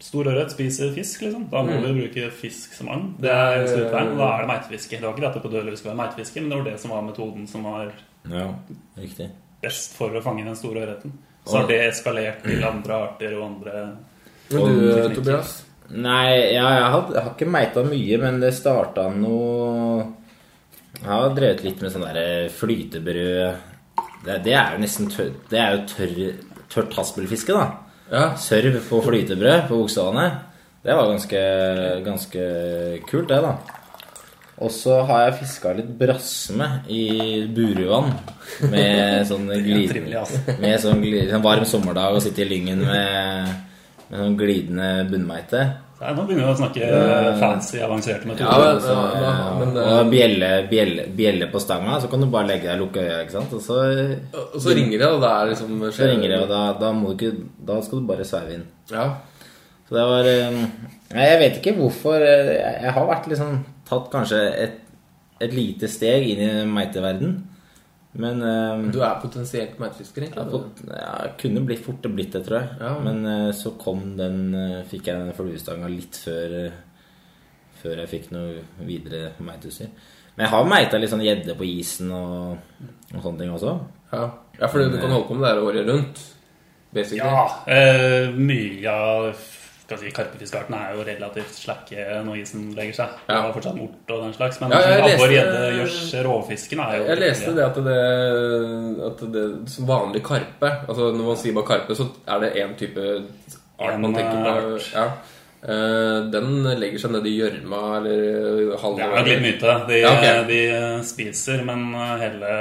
[0.00, 1.46] stor ørret spiser fisk, liksom.
[1.52, 3.08] Da må vi bruke fisk som agn.
[3.20, 4.14] Det er sluttveien.
[4.18, 4.96] da er det meitefiske.
[5.00, 6.94] Det var ikke at det på dødelig skulle være meitefiske, men det var det som
[6.94, 7.90] var metoden som var
[8.30, 8.46] ja
[9.00, 9.30] riktig.
[9.62, 11.12] best for å fange den store ørreten.
[11.44, 13.72] Så har det eskalert til andre arter og andre
[14.50, 15.14] Men Og du, eh, teknikker.
[15.14, 15.64] Tobias?
[15.90, 20.04] Nei, ja, jeg, har, jeg har ikke meita mye, men det starta noe
[21.00, 23.66] Jeg har drevet litt med sånn derre flytebrød
[24.24, 26.18] det, det er jo nesten tørr, Det er jo tørr,
[26.68, 27.70] tørt haspelfiske, da.
[28.10, 28.24] Ja.
[28.40, 30.28] Sørv på flytebrød på bokstavene.
[30.82, 31.40] Det var ganske,
[32.06, 32.44] ganske
[33.10, 33.52] kult, det, da.
[34.60, 38.10] Og så har jeg fiska litt brassme i Buruvann
[38.72, 40.24] med sånn glidende.
[40.60, 43.54] Med sånn, glid- varm sommerdag og sitte i lyngen med,
[44.10, 45.62] med sånn glidende bunnmeite.
[46.00, 46.86] Nei, Nå begynner vi å snakke
[47.36, 48.70] fancy, avanserte Ja, metoder.
[48.72, 52.28] men, Så, ja, ja, men og eh, bjelle, bjelle, bjelle på stanga, så kan du
[52.32, 53.52] bare legge deg og lukke øya, ikke sant.
[53.52, 53.76] Og så,
[54.54, 55.92] Og så ringer det, og da er liksom skjer.
[55.98, 58.64] så ringer det, og da, da, må du ikke, da skal du bare sveive inn.
[58.94, 59.04] Ja.
[59.90, 60.56] Så det var eh,
[61.12, 62.16] Nei, jeg vet ikke hvorfor.
[62.24, 63.58] eh, Jeg jeg har vært liksom
[63.90, 64.80] tatt kanskje et,
[65.42, 67.36] et lite steg inn i meiteverden.
[68.12, 72.58] Men eh, Du er potensielt meitefisker, jeg, pot ja, kunne blitt fort blitt det, tror
[72.58, 72.78] jeg.
[72.80, 72.94] Ja.
[73.04, 76.80] Men uh, så kom den uh, Fikk jeg den fluestanga litt før uh,
[77.80, 79.92] Før jeg fikk noe videre meiteutstyr.
[80.34, 82.58] Men jeg har meita litt sånn gjedde på isen og,
[83.14, 83.72] og sånne ting også.
[84.12, 84.26] Ja,
[84.58, 86.20] ja for du kan holde på med det her året rundt.
[86.90, 87.22] Basically.
[87.22, 89.30] Ja, eh, mye av
[89.90, 93.16] skal si, karpefiskearten er jo relativt slakke når isen legger seg.
[93.26, 94.60] Det er har fortsatt mort og den slags.
[94.62, 97.96] Men Ja, abbor, gjedde, gjørs, råfisken er jo Jeg leste det at det,
[99.08, 102.76] at det som vanlig karpe Altså Når man sier bare karpe, så er det én
[102.78, 103.08] type
[103.80, 104.78] art man tenker på.
[104.94, 105.06] Ja.
[105.60, 109.00] Eh, den legger seg nedi gjørma eller halvåret?
[109.00, 109.74] Det er nok litt myte.
[109.88, 110.44] De, Ja, okay.
[110.48, 110.60] de
[111.08, 112.54] spiser, men hele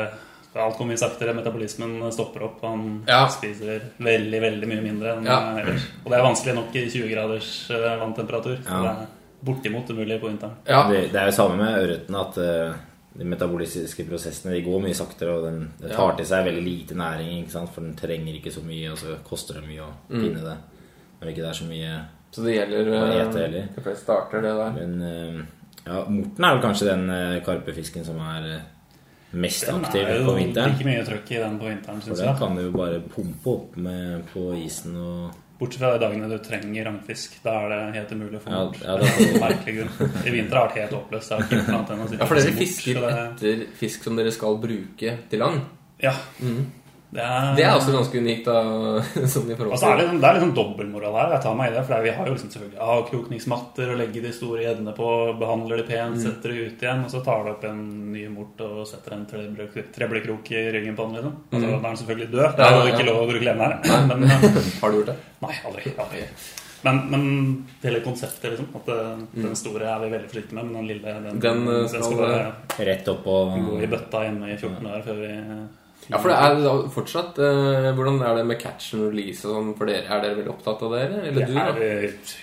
[0.56, 1.34] Alt går mye saktere.
[1.38, 2.62] Metabolismen stopper opp.
[2.66, 3.28] Han Ja.
[3.30, 5.58] spiser veldig veldig mye mindre enn Ja.
[5.60, 5.86] ellers.
[6.06, 8.58] Og det er vanskelig nok i 20 graders eh, vanntemperatur.
[8.66, 8.82] Ja.
[8.82, 9.08] det er
[9.46, 10.56] bortimot umulig på vinteren.
[10.68, 10.88] Ja.
[10.90, 12.74] Det, det er jo samme med ørreten at eh,
[13.20, 16.96] de metabolistiske prosessene de går mye saktere, og den, den tar til seg veldig lite
[16.96, 17.70] næring, ikke sant?
[17.74, 20.58] for den trenger ikke så mye, og så koster det mye å finne det.
[21.20, 21.94] Når ikke det er så mye
[22.32, 23.84] Så det gjelder å ete heter det heller?
[23.84, 24.72] Fleste det der.
[24.78, 25.40] Men eh,
[25.86, 28.62] ja, morten er vel kanskje den eh, karpefisken som er
[29.32, 30.54] eh, vinteren.
[30.54, 32.62] Den er jo ikke mye trøkk i den på vinteren, For syns den kan du
[32.64, 37.34] jo bare pumpe opp med på isen og Bortsett fra de dagene du trenger rangfisk.
[37.44, 38.80] Da er det helt umulig å få Ja, bort.
[38.80, 39.04] ja, du-
[40.28, 41.30] I vinter har det vært helt håpløst.
[41.30, 45.60] Det er Ja, for dere fisker det- etter fisk som dere skal bruke til land.
[46.00, 46.14] Ja.
[47.12, 48.58] Det er, Det er også ganske unikt, da.
[49.34, 49.74] Sånn i forhold til.
[49.74, 51.32] Altså, er det, liksom- det er litt sånn dobbeltmoral her.
[51.34, 51.84] Jeg tar meg i det.
[51.88, 55.08] For vi har jo liksom selvfølgelig avkrokningsmatter og legger de store gjeddene på,
[55.42, 57.82] behandler de pent, setter de ut igjen, og så tar du opp en
[58.14, 59.26] ny mort og setter en
[59.96, 61.36] treblekrok i ryggen på den, liksom.
[61.50, 62.56] Altså, Da er den selvfølgelig død.
[62.56, 64.08] Det er jo Ja, ikke lov å bruke levende her.
[64.14, 64.48] Men, eh,
[64.82, 65.18] Har du gjort det?
[65.42, 65.94] nei, aldri.
[66.06, 66.24] aldri.
[66.84, 67.24] Men, men
[67.84, 68.70] hele konseptet, liksom.
[68.76, 69.00] At det,
[69.44, 72.22] den store er vi veldig forsiktige med, men den lille den, Den, eh, skal- skal
[72.22, 75.34] bare Rett opp og gå i bøtta hjemme i 14 år før vi
[76.10, 79.54] Ja, for det er da fortsatt eh, Hvordan er det med catch and release og
[79.54, 80.08] sånn for dere?
[80.10, 81.28] Er dere veldig opptatt av det, eller?
[81.36, 81.74] Det du, er da?
[81.78, 81.90] vi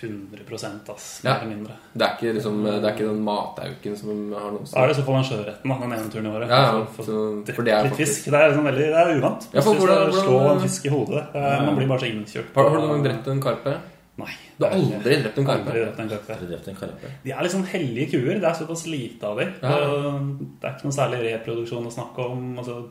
[0.06, 1.34] 100 ass, Ja.
[1.40, 1.74] eller mindre.
[1.92, 4.96] Det er ikke liksom Det er ikke den matauken som har noe Da er det
[4.96, 6.48] i så fall en sjøretten, da, den ene turen i året.
[6.48, 8.30] Ja, ja, For- for så- for det er litt faktisk- fisk.
[8.30, 9.48] Det er, sånn veldig, det er uvant.
[9.52, 11.24] Ja, for hvordan, hvordan- slå en fisk i hodet.
[11.34, 12.54] eh, Man blir bare så innkjørt.
[12.54, 13.76] Har, har du noen drept en karpe?
[14.18, 14.32] Nei.
[14.58, 15.66] Du har er- aldri drept en karpe?
[15.68, 17.08] Aldri drept en karpe.
[17.22, 18.40] De er sånn hellige kuer.
[18.40, 19.52] Det er såpass lite av dem.
[19.62, 19.68] Ja.
[19.68, 22.56] Det er ikke noe særlig reproduksjon å snakke om.
[22.58, 22.86] Altså,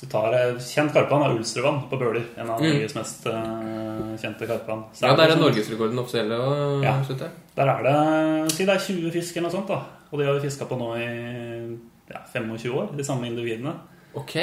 [0.00, 2.24] du tar jeg, Kjent karpevann er Ulstrøvann på Bøler.
[2.36, 2.82] En av Mm.
[2.94, 4.84] Mest uh, kjente karpevann.
[4.92, 6.36] Så Ja, der er sånn- norgesrekorden offisielle.
[6.36, 7.02] Og, Ja.
[7.56, 9.80] Der er det Si det er 20 fisk eller noe sånt, da.
[10.12, 11.78] Og de har vi fiska på nå i
[12.12, 13.72] ja, 25 år, de samme individene.
[14.14, 14.36] Ok.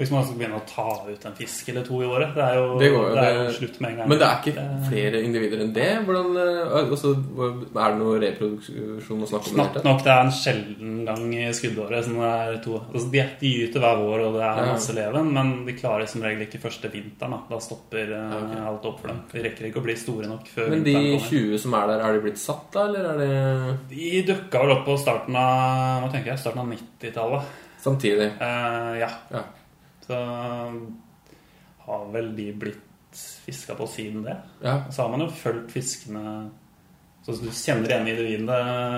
[0.00, 2.54] Hvis man skal begynne å ta ut en fisk eller to i året, det er
[2.56, 4.08] jo, Det går det er jo det- slutt med en gang.
[4.08, 5.88] Men det er ikke flere individer enn det?
[6.06, 6.28] Hvordan,
[6.90, 9.58] altså, er det noe reproduksjon å snakke om?
[9.60, 12.04] Knapt nok det er en sjelden gang i skuddåret.
[12.08, 14.72] Sånn det er to, altså de, de gyter hver vår, og det er Ja.
[14.72, 17.30] masse leven, men de klarer som regel ikke første vinteren.
[17.30, 18.56] Da, da stopper eh, ok.
[18.66, 19.20] alt opp for dem.
[19.32, 21.28] De rekker ikke å bli store nok før Men de vinteren kommer.
[21.28, 24.70] 20 som er der, er de blitt satt da, eller er det De dukka vel
[24.78, 27.42] opp på starten av hva tenker jeg, starten av 90-tallet.
[27.80, 28.32] samtidig?
[28.40, 29.08] Uh, ja.
[29.32, 29.42] Ja.
[30.10, 30.18] Så
[31.86, 32.86] har vel de blitt
[33.46, 34.36] fiska på siden det.
[34.62, 34.80] Ja.
[34.90, 36.50] Så har man jo fulgt fiskene
[37.26, 38.54] Så du kjenner igjen individene.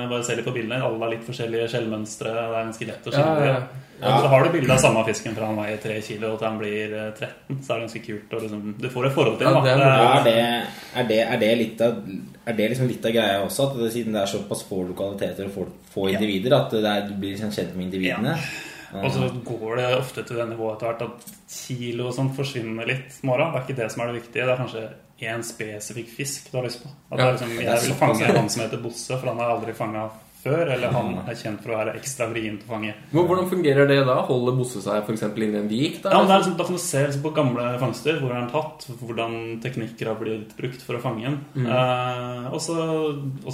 [0.09, 0.79] Bare ser litt på bildene.
[0.87, 2.31] Alle har litt forskjellige skjellmønstre.
[2.33, 3.47] Det er ganske lett å skille.
[3.49, 3.57] ja, Ja,
[4.03, 4.13] ja.
[4.23, 6.95] Så har du bilde av samme fisken fra han veier 3 kilo til han blir
[6.99, 7.59] eh, 13.
[7.63, 8.33] Så er det ganske kult.
[8.39, 9.75] Og liksom, du får et forhold til Ja, det.
[9.75, 9.83] er.
[9.83, 11.99] Ja, det, er, det, er, det litt av,
[12.47, 13.69] er det liksom litt av greia også?
[13.69, 17.09] At det, siden det er såpass få lokaliteter og få, få individer, at det er,
[17.11, 18.37] du blir liksom kjent med individene?
[19.01, 22.89] Og så går det ofte til det nivået etter hvert at kilo og sånt forsvinner
[22.89, 23.17] litt.
[23.25, 23.49] Mora.
[23.53, 24.45] Det er ikke det som er det viktige.
[24.45, 24.85] Det er kanskje
[25.23, 26.91] én spesifikk fisk du har lyst på.
[27.11, 29.75] At det Ja, liksom, jeg vil fange han som heter Bosse, for han har aldri
[29.77, 30.09] fanga
[30.45, 30.73] før.
[30.75, 32.95] Eller han er kjent for å være ekstra vrien til å fange.
[33.13, 34.17] Hvor- Hvordan fungerer det da?
[34.29, 35.23] Holder Bosse seg f.eks.
[35.37, 36.03] inni en vik?
[36.03, 36.11] da?
[36.11, 39.61] Ja, liksom, Da kan du se liksom på gamle fangster hvor den er tatt, hvordan
[39.63, 41.39] teknikker har blitt brukt for å fange den.
[41.57, 41.67] Mm.
[41.67, 42.77] Eh, og, så,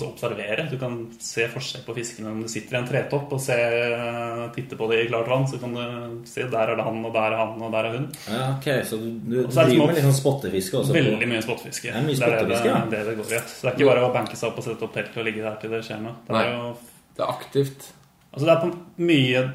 [0.09, 0.69] observere.
[0.71, 2.31] Du kan se forskjell på fiskene.
[2.33, 5.59] Om du sitter i en tretopp og ser, titter på det i klart vann, så
[5.61, 8.09] kan du se der er det han, og der er han, og der er hun.
[8.29, 10.93] Ja, ok, Så du, du, så er driver med litt sånn spottefiske også?
[10.95, 11.93] på- Veldig mye spottefiske.
[11.93, 12.79] Det er mye det, er det, ja.
[12.91, 13.41] det det går i.
[13.47, 15.43] Så det er ikke bare å banke seg opp og sette opp telt og ligge
[15.43, 16.17] der til det skjer noe.
[16.29, 16.75] Det er jo
[17.19, 17.89] Det er aktivt.
[18.33, 18.75] Altså det er på
[19.09, 19.49] mye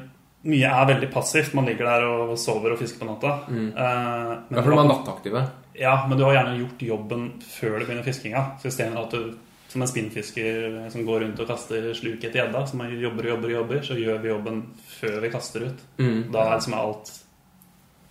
[0.44, 1.54] Mye er veldig passivt.
[1.56, 3.30] Man ligger der og sover og fisker på natta.
[3.48, 3.70] Mm.
[3.72, 5.40] Eh, Det er fordi man er nattaktive.
[5.80, 8.42] ja, men du har gjerne gjort jobben før du begynner fiskinga.
[8.60, 9.38] Så istedenfor at du
[9.72, 13.48] som en spinnfisker som går rundt og kaster sluk etter gjedda, som jobber og jobber
[13.48, 14.60] og jobber, så gjør vi jobben
[15.00, 15.80] før vi kaster ut.
[15.98, 16.20] Mm.
[16.30, 17.10] Da er liksom alt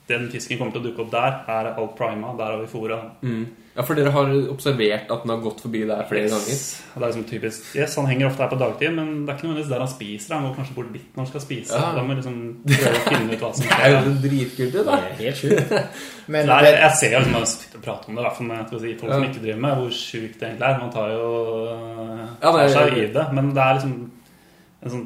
[0.10, 1.38] Den fisken kommer til å dukke opp der.
[1.48, 2.34] Her er alt prima.
[2.36, 2.98] Der har vi fôra.
[3.22, 3.46] Mm.
[3.74, 6.50] Ja, for dere har observert at den har gått forbi der flere ganger?
[6.54, 6.84] Yes.
[6.94, 9.38] Og Det er liksom typisk Yes, han henger ofte her på dagtid, men det er
[9.40, 10.36] ikke nødvendigvis der han spiser.
[10.36, 11.74] Han går kanskje bort dit når han skal spise.
[11.80, 11.88] Ja.
[11.96, 12.36] Da må liksom
[12.68, 13.82] prøve å finne ut hva som skjer.
[13.84, 15.00] Det er jo dritkult, det, da.
[15.02, 15.74] Det er helt sjukt.
[16.36, 17.40] Men Nei, det, jeg ser liksom,
[17.74, 19.98] jeg prater om det, i hvert fall med si, folk som ikke driver med hvor
[19.98, 20.78] sjukt det egentlig er.
[20.86, 21.28] Man tar jo
[21.74, 23.98] Ja, det er- tar seg i det, men det er liksom
[24.84, 25.04] en sånn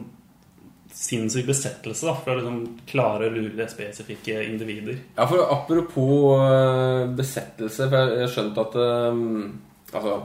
[0.98, 4.98] sinnssyk besettelse da, for å liksom klare lure spesifikke individer.
[5.18, 9.38] Ja, for apropos øh, besettelse, for jeg har skjønt at øhm,
[9.96, 10.18] Altså,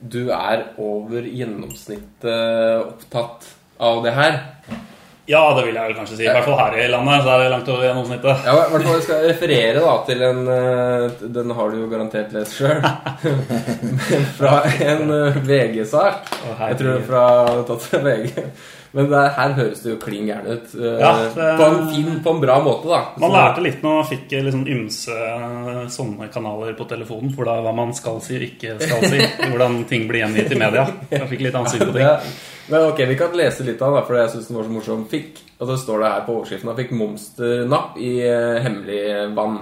[0.00, 3.50] du er over gjennomsnittet opptatt
[3.84, 4.38] av det her.
[5.28, 6.24] Ja, det vil jeg vel kanskje si.
[6.24, 8.46] I hvert fall her i landet så er det langt over gjennomsnittet.
[8.48, 11.90] Ja, i hvert fall jeg skal referere da til en øh, Den har du jo
[11.92, 12.80] garantert lest sjøl.
[14.38, 14.54] fra
[14.88, 15.14] en
[15.50, 16.32] VG-sak.
[16.62, 17.28] Jeg tror fra
[17.68, 18.46] tatt fra VG.
[18.96, 20.74] Men det, her høres det jo klin gæren ut.
[20.74, 23.00] øh, Ja, det- På en fin, på en bra måte, da.
[23.18, 27.34] Man Så- lærte litt når man fikk liksom ymse eh, sånne kanaler på telefonen.
[27.34, 29.18] For da hva man skal si og ikke skal si.
[29.50, 30.86] Hvordan ting blir gjengitt i media.
[31.10, 32.02] Jeg fikk litt ansikt på ting.
[32.06, 32.18] Ja.
[32.70, 35.04] Men ok, vi kan lese litt av den, for jeg synes den var så morsom.
[35.08, 39.58] Fikk, og så står det her på overskriften, fikk monsternapp i eh, hemmelig vann.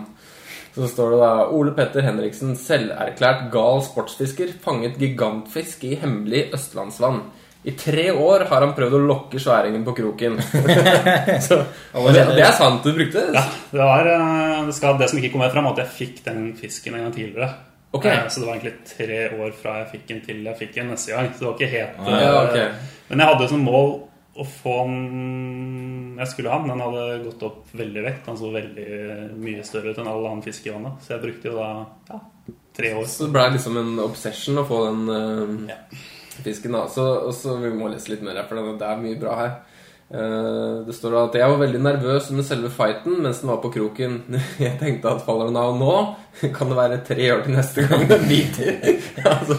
[0.76, 7.22] Så står det da Ole Petter Henriksen, selverklært gal sportsfisker, fanget gigantfisk i hemmelig østlandsvann.
[7.66, 10.36] I tre år har han prøvd å lokke sværingen på kroken.
[11.46, 11.56] så,
[11.98, 13.24] og det, det er sant du brukte?
[13.34, 16.20] Ja, det var eh, det, skal, det som ikke kom fram, var at jeg fikk
[16.28, 17.48] den fisken en gang tidligere.
[17.96, 18.06] Ok.
[18.06, 20.92] Eh, Så det var egentlig tre år fra jeg fikk den til jeg fikk den
[20.94, 21.32] neste gang.
[21.32, 22.68] Så det var ikke helt ja, okay.
[23.08, 23.92] Men jeg hadde som mål
[24.36, 28.26] å få den jeg skulle ha den, den hadde gått opp veldig vekt.
[28.28, 28.90] Den så veldig
[29.42, 31.02] mye større ut enn all annen fisk i vannet.
[31.04, 31.70] Så jeg brukte jo da
[32.12, 32.20] ja,
[32.78, 33.08] tre år.
[33.10, 36.04] Så det ble liksom en obsession å få den eh,
[36.44, 36.72] fisken.
[36.76, 39.36] da Så, og så Vi må lese litt mer her, for det er mye bra
[39.40, 39.54] her.
[40.06, 43.72] Eh, det står at jeg var veldig nervøs under selve fighten mens den var på
[43.74, 44.20] kroken.
[44.62, 45.94] Jeg tenkte at faller den av nå,
[46.56, 48.76] kan det være tre år til neste gang den biter.
[49.32, 49.58] altså,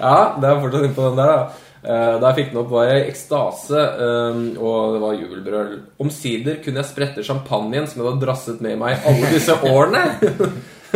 [0.00, 1.62] ja, det er fortsatt innpå den der, da.
[1.86, 5.74] Eh, Da jeg fikk den opp, var jeg i ekstase, eh, og det var jubelbrøl.
[6.02, 10.02] Omsider kunne jeg sprette champagnen som jeg hadde drasset med meg alle disse årene.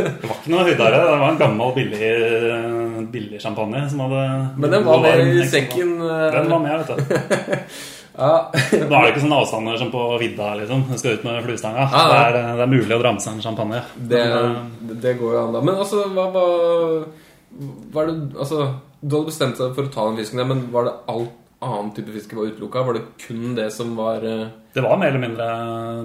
[0.00, 0.98] Det var ikke noe høydere.
[1.04, 2.10] Det var en gammel, billig,
[3.12, 4.24] billig champagne som hadde
[4.60, 5.96] Men den var med i sekken.
[6.02, 7.56] eh, Den var med, vet du.
[8.20, 8.50] Ja.
[8.52, 10.82] Da er det ikke sånne avstander som på vidda, liksom.
[10.90, 11.86] Du skal ut med fluestanga.
[11.88, 12.24] Ja, Det, ja.
[12.26, 13.80] er, det er mulig å seg en champagne.
[13.96, 15.62] Det, Men, eh, det går jo an, da.
[15.64, 17.06] Men altså, hva var
[17.94, 18.66] Var det Altså,
[19.00, 21.24] du hadde bestemt deg for å ta den fisken men var det all
[21.60, 22.82] annen type fiske var utelukka?
[22.86, 25.46] Var det kun det som var eh, det var mer eller mindre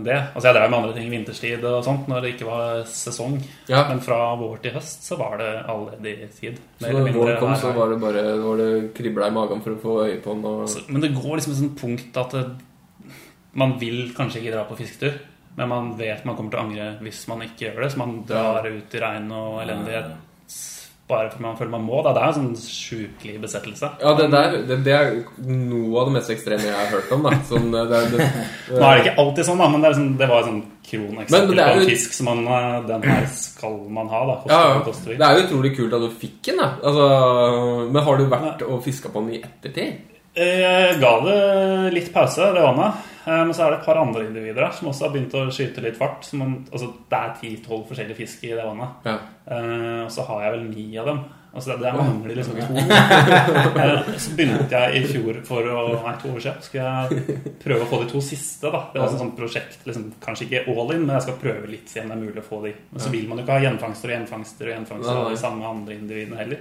[0.02, 0.16] det.
[0.34, 3.36] Altså Jeg drev med andre ting vinterstid og sånt når det ikke var sesong.
[3.70, 3.84] Ja.
[3.92, 6.58] Men fra vår til høst så var det allerede tid.
[6.82, 9.76] Mer så når våren kom, så var det bare var det kribla i magen for
[9.76, 10.50] å få øye på den.
[10.50, 10.66] Og...
[10.66, 12.44] Altså, Men det går liksom et sånt punkt at det,
[13.54, 15.22] man vil kanskje ikke dra på fisketur.
[15.56, 17.92] Men man vet man kommer til å angre hvis man ikke gjør det.
[17.94, 20.16] Så man drar ut i regn og elendighet
[21.08, 22.00] bare fordi man føler man må.
[22.02, 22.14] Da.
[22.16, 23.90] Det er en sånn sjukelig besettelse.
[24.02, 25.12] Ja, det der det, det er
[25.46, 27.28] noe av det mest ekstreme jeg har hørt om.
[27.50, 28.30] sånn, det, det,
[28.72, 30.64] Nå er det ikke alltid sånn, da, men det, er sånn, det var et sånn
[30.86, 34.24] kroneksempel det på en fisk som man, eh, den her skal man ha.
[34.32, 34.98] da, ja, ja.
[35.06, 36.62] det er jo utrolig kult at du fikk den.
[36.62, 37.08] da altså,
[37.94, 40.14] Men har du vært og fiska på den i ettertid?
[40.36, 41.42] Jeg ga det
[41.96, 43.12] litt pause, det vannet.
[43.28, 45.48] Eh, Men så er det et par andre individer her som også har begynt å
[45.54, 46.28] skyte litt fart.
[46.38, 48.90] Man, altså, det er 10-12 forskjellige fisk i det vannet.
[49.06, 49.18] Ja.
[49.48, 51.24] Eh, Og så har jeg vel ni av dem.
[51.56, 52.76] Altså det, mangler liksom to.
[53.80, 56.62] Eh, Så begynte jeg i fjor for å Nei, to år siden.
[56.62, 58.68] Skulle jeg prøve å få de to siste.
[58.72, 59.78] da Det var et sånt prosjekt.
[59.88, 62.44] Liksom, kanskje ikke all in, men jeg skal prøve litt, se om det er mulig
[62.44, 62.74] å få de.
[62.92, 65.66] Men så vil man jo ikke ha gjenfangster og gjenfangster og gjenfangster av de samme
[65.72, 66.60] andre individene heller.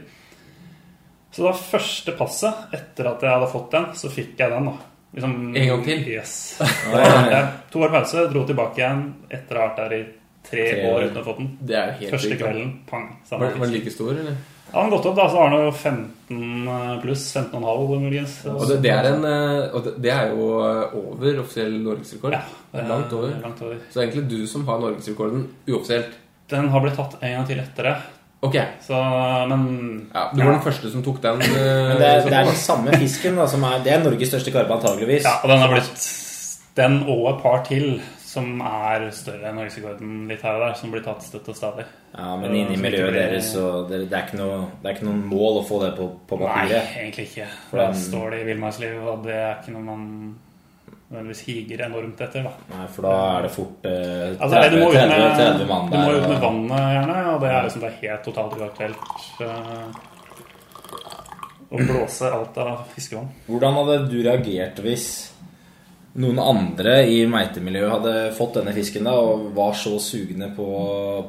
[1.34, 4.76] Så da første passet, etter at jeg hadde fått den, så fikk jeg den, da.
[5.14, 6.00] Liksom, En gang til?
[6.10, 6.34] Yes.
[6.60, 10.00] Jeg to år pause, dro tilbake igjen etter å ha vært der i
[10.44, 11.52] tre, Tre år uten å fått den.
[11.60, 13.06] Det er helt Første kvelden, pang.
[13.30, 14.42] Var, var den like stor, eller?
[14.72, 18.34] Ja, den gått opp, da, så har den jo 15 pluss 15,5 muligens.
[18.50, 22.34] Og det, det, er en, eh, og det, det er jo eh, over offisiell norgesrekord.
[22.34, 23.36] Ja, Det er langt over.
[23.44, 23.78] Langt over.
[23.94, 26.18] Så egentlig du som har norgesrekorden uoffisielt.
[26.50, 27.94] Den har blitt tatt en gang til etter det.
[28.44, 28.56] Ok.
[28.84, 28.98] Så,
[29.48, 29.62] men
[30.12, 31.40] Ja, du var den første som tok den.
[31.40, 34.28] eh, Men det er, det er den samme fisken da, som er Det er Norges
[34.34, 35.24] største karpe, antageligvis.
[35.24, 36.04] Ja, og den har blitt
[36.76, 38.00] Den og et par til
[38.34, 41.84] som er større enn norgesrekorden litt her og der, som blir tatt støtt og stadig.
[42.16, 45.20] Ja, men inni miljøet deres så det, det, er ikke noe, det er ikke noen
[45.30, 47.46] mål å få det på, på Nei, egentlig ikke.
[47.70, 50.08] For da står det i villmarkslivet, og det er ikke noe man
[51.14, 52.46] nødvendigvis higer enormt etter.
[52.48, 55.70] da Nei, for da er det fort eh, 30, Altså, du må ut med, 30
[55.70, 57.20] mann du må ut med vannet, gjerne.
[57.34, 59.06] Og det er liksom det er helt totalt uaktuelt
[59.46, 59.86] eh,
[61.74, 63.30] å blåse alt av fiskevann.
[63.48, 65.08] Hvordan hadde du reagert hvis
[66.14, 70.66] noen andre i meitemiljøet hadde fått denne fisken da, og var så sugne på,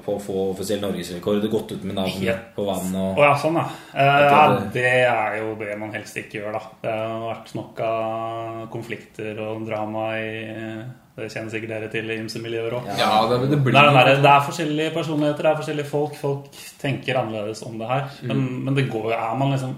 [0.05, 3.23] på å få offisiell norgesrekord og gått ut med navn Helt- på vann og oh,
[3.25, 3.65] ja, sånn, ja.
[3.95, 4.43] Eh, ja.
[4.59, 6.61] det- Det er jo det man helst ikke gjør, da.
[6.83, 12.17] Det har vært nok av konflikter og drama i Det kjenner sikkert dere til i
[12.19, 12.87] ymse miljøer òg.
[12.99, 16.15] Ja, det, det Det, det er forskjellige personligheter, det er forskjellige folk.
[16.19, 16.49] Folk
[16.81, 18.09] tenker annerledes om det her.
[18.23, 18.63] Men, Mm.
[18.65, 19.75] men det går jo er man liksom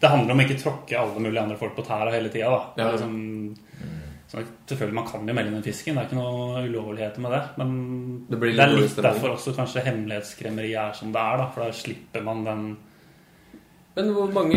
[0.00, 2.48] Det handler om ikke tråkke alle mulige andre folk på tæra hele tida.
[2.48, 2.62] Da.
[2.76, 2.92] Det er Ja.
[2.96, 3.56] liksom,
[4.30, 7.42] selvfølgelig, Man kan jo melde den fisken, det er ikke noe ulovligheter med det.
[7.58, 9.14] Men Det blir det er litt stemning.
[9.14, 11.36] derfor også kanskje hemmelighetskremmeri er som det er.
[11.42, 12.76] da For da slipper man den
[13.96, 14.56] Men hvor mange.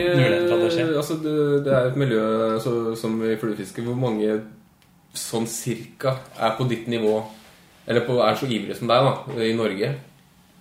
[0.97, 3.81] Altså, det, det er et miljø så, som i fluefiske.
[3.81, 4.41] Hvor mange
[5.13, 7.23] sånn cirka er på ditt nivå
[7.88, 9.89] Eller på, er så ivrige som deg, da, i Norge?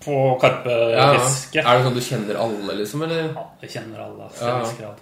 [0.02, 1.60] På Ja, karpefiske.
[1.62, 3.02] Er det sånn du kjenner alle, liksom?
[3.06, 3.28] Eller?
[3.36, 4.24] Ja, jeg kjenner alle.
[4.24, 4.94] Altså, Ja.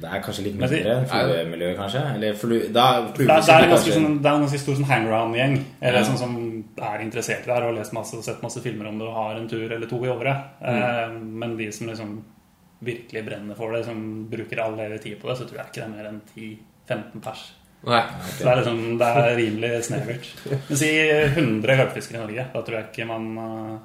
[0.00, 2.02] Det er kanskje litt mindre enn fluemiljøet, kanskje?
[2.14, 4.74] Eller flu, da, Det er, det, er ganske, kanskje- sånn, det er en ganske stor
[4.78, 5.56] sånn hangaround-gjeng.
[5.80, 6.04] Eller Ja.
[6.04, 8.86] sånn som er interessert i det her og har lest masse og sett masse filmer
[8.88, 10.36] om det og har en tur eller to i året.
[10.62, 12.22] Eh, men de som liksom
[12.84, 15.74] virkelig brenner for det, som bruker all ledig tid på det, så tror jeg ikke
[15.74, 17.52] det er mer enn 10-15 pers.
[17.86, 18.00] Nei.
[18.32, 20.28] Så det er, liksom, det er rimelig snevert.
[20.68, 20.88] Men si
[21.36, 22.46] 100 karpefiskere i Norge.
[22.54, 23.78] Da tror jeg ikke man eh,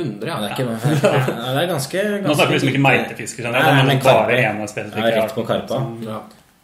[0.00, 2.84] 100, Ja, det er, ikke, ja, det er ganske, ganske Nå snakker vi liksom ikke
[2.88, 5.80] meitefisker, generelt, nei, men bare ene Ja, rett på karpa.
[6.06, 6.20] ja.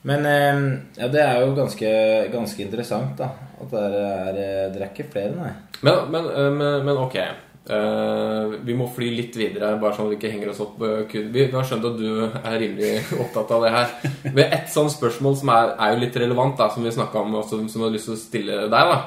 [0.07, 0.61] Men eh,
[1.01, 1.89] ja, det er jo ganske,
[2.31, 3.33] ganske interessant, da.
[3.57, 3.97] At det er,
[4.37, 5.51] er, det er ikke flere, nei.
[5.81, 7.19] Men, men, eh, men, men ok.
[7.67, 10.77] Uh, vi må fly litt videre, bare sånn at vi ikke henger oss opp.
[10.87, 12.93] eh, Vi, har skjønt at du er rimelig
[13.25, 13.95] opptatt av det her.
[14.29, 17.35] Ved et sånt spørsmål som er, er jo litt relevant, da, som vi snakka om,
[17.41, 19.01] og som, du har lyst til å stille deg, da.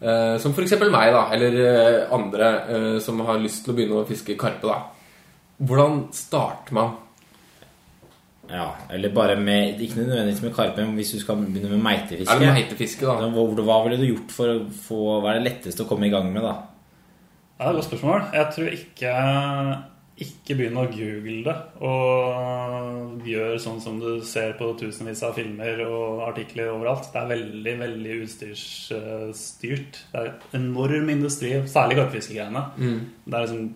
[0.00, 0.76] Eh, som f.eks.
[0.92, 4.68] meg, da, eller eh, andre eh, som har lyst til å begynne å fiske karpe.
[4.68, 4.82] da.
[5.56, 6.94] Hvordan starter man?
[8.46, 12.30] Ja, eller bare med Ikke nødvendigvis med karpe, men hvis du skal begynne med meitefiske.
[12.30, 13.26] Er det meitefiske, da?
[13.32, 16.12] Hva, hva ville du gjort for å få Hva er det letteste å komme i
[16.12, 16.54] gang med, da?
[17.56, 18.26] Ja, det er et godt spørsmål.
[18.36, 19.12] Jeg tror ikke
[20.18, 25.82] ikke begynn å google det og gjør sånn som du ser på tusenvis av filmer
[25.84, 27.10] og artikler overalt.
[27.12, 29.98] Det er veldig, veldig utstyrsstyrt.
[30.12, 32.62] Det er enorm industri, særlig karpefiskegreiene.
[32.78, 33.74] Det er liksom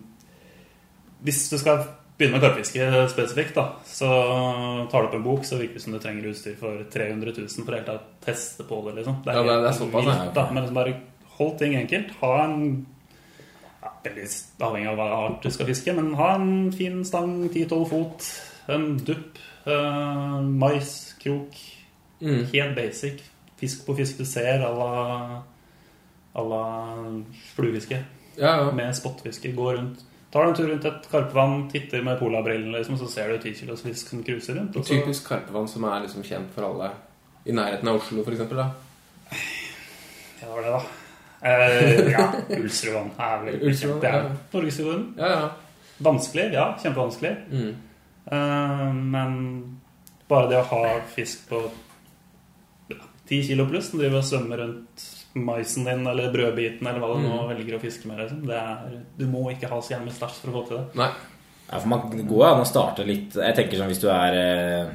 [1.21, 1.83] Hvis du skal
[2.17, 4.07] begynne med karpefiske spesifikt, da, så
[4.89, 7.65] tar du opp en bok, så virker det som du trenger utstyr for 300 000
[7.65, 8.95] for helt å teste på det.
[8.99, 9.21] liksom.
[9.25, 10.17] Ja, det er- det er såpass, ja.
[10.23, 10.47] vilt, da.
[10.51, 10.95] Men liksom bare
[11.37, 12.09] hold ting enkelt.
[12.21, 12.85] Ha en
[14.03, 14.27] Veldig
[14.65, 18.29] avhengig av hva art du skal fiske, men ha en fin stang 10-12 fot,
[18.73, 21.59] en dupp, eh, mais, krok.
[22.21, 22.45] Mm.
[22.53, 23.21] Helt basic.
[23.61, 25.43] Fisk på fisk du ser à la,
[26.35, 26.63] la
[27.55, 27.99] fluefiske.
[28.37, 28.71] Ja, ja.
[28.71, 29.51] Med spottfiske.
[29.53, 29.99] Gå rundt.
[30.31, 33.81] Tar en tur rundt et karpevann, titter med polabrillene, liksom, så ser du 10 kilos
[33.83, 34.75] fisk som cruiser rundt.
[34.77, 36.91] og så- Typisk karpevann som er liksom kjent for alle.
[37.45, 38.39] I nærheten av Oslo, f.eks.
[38.39, 38.71] Ja,
[40.39, 40.81] det var det, da.
[41.41, 44.33] Eh, ja, Ulsrudvann er vel Ulsrudvann, Det er ja.
[44.53, 45.05] norgeshistorien.
[45.17, 45.47] Ja, ja.
[45.97, 46.67] Vanskelig, ja.
[46.81, 47.31] Kjempevanskelig.
[47.51, 47.71] Mm.
[48.31, 49.39] Uh, men
[50.29, 50.83] bare det å ha
[51.15, 51.63] fisk på
[52.91, 57.13] ja, 10 kilo pluss, som driver og svømmer rundt maisen din eller brødbiten eller hva
[57.15, 58.41] du nå velger å fiske med, liksom.
[58.49, 60.85] det er, du må ikke ha så gjerne stæsj for å få til det.
[60.99, 61.11] Nei.
[61.71, 64.89] Ja, for man går an å starte litt Jeg tenker sånn hvis du er eh,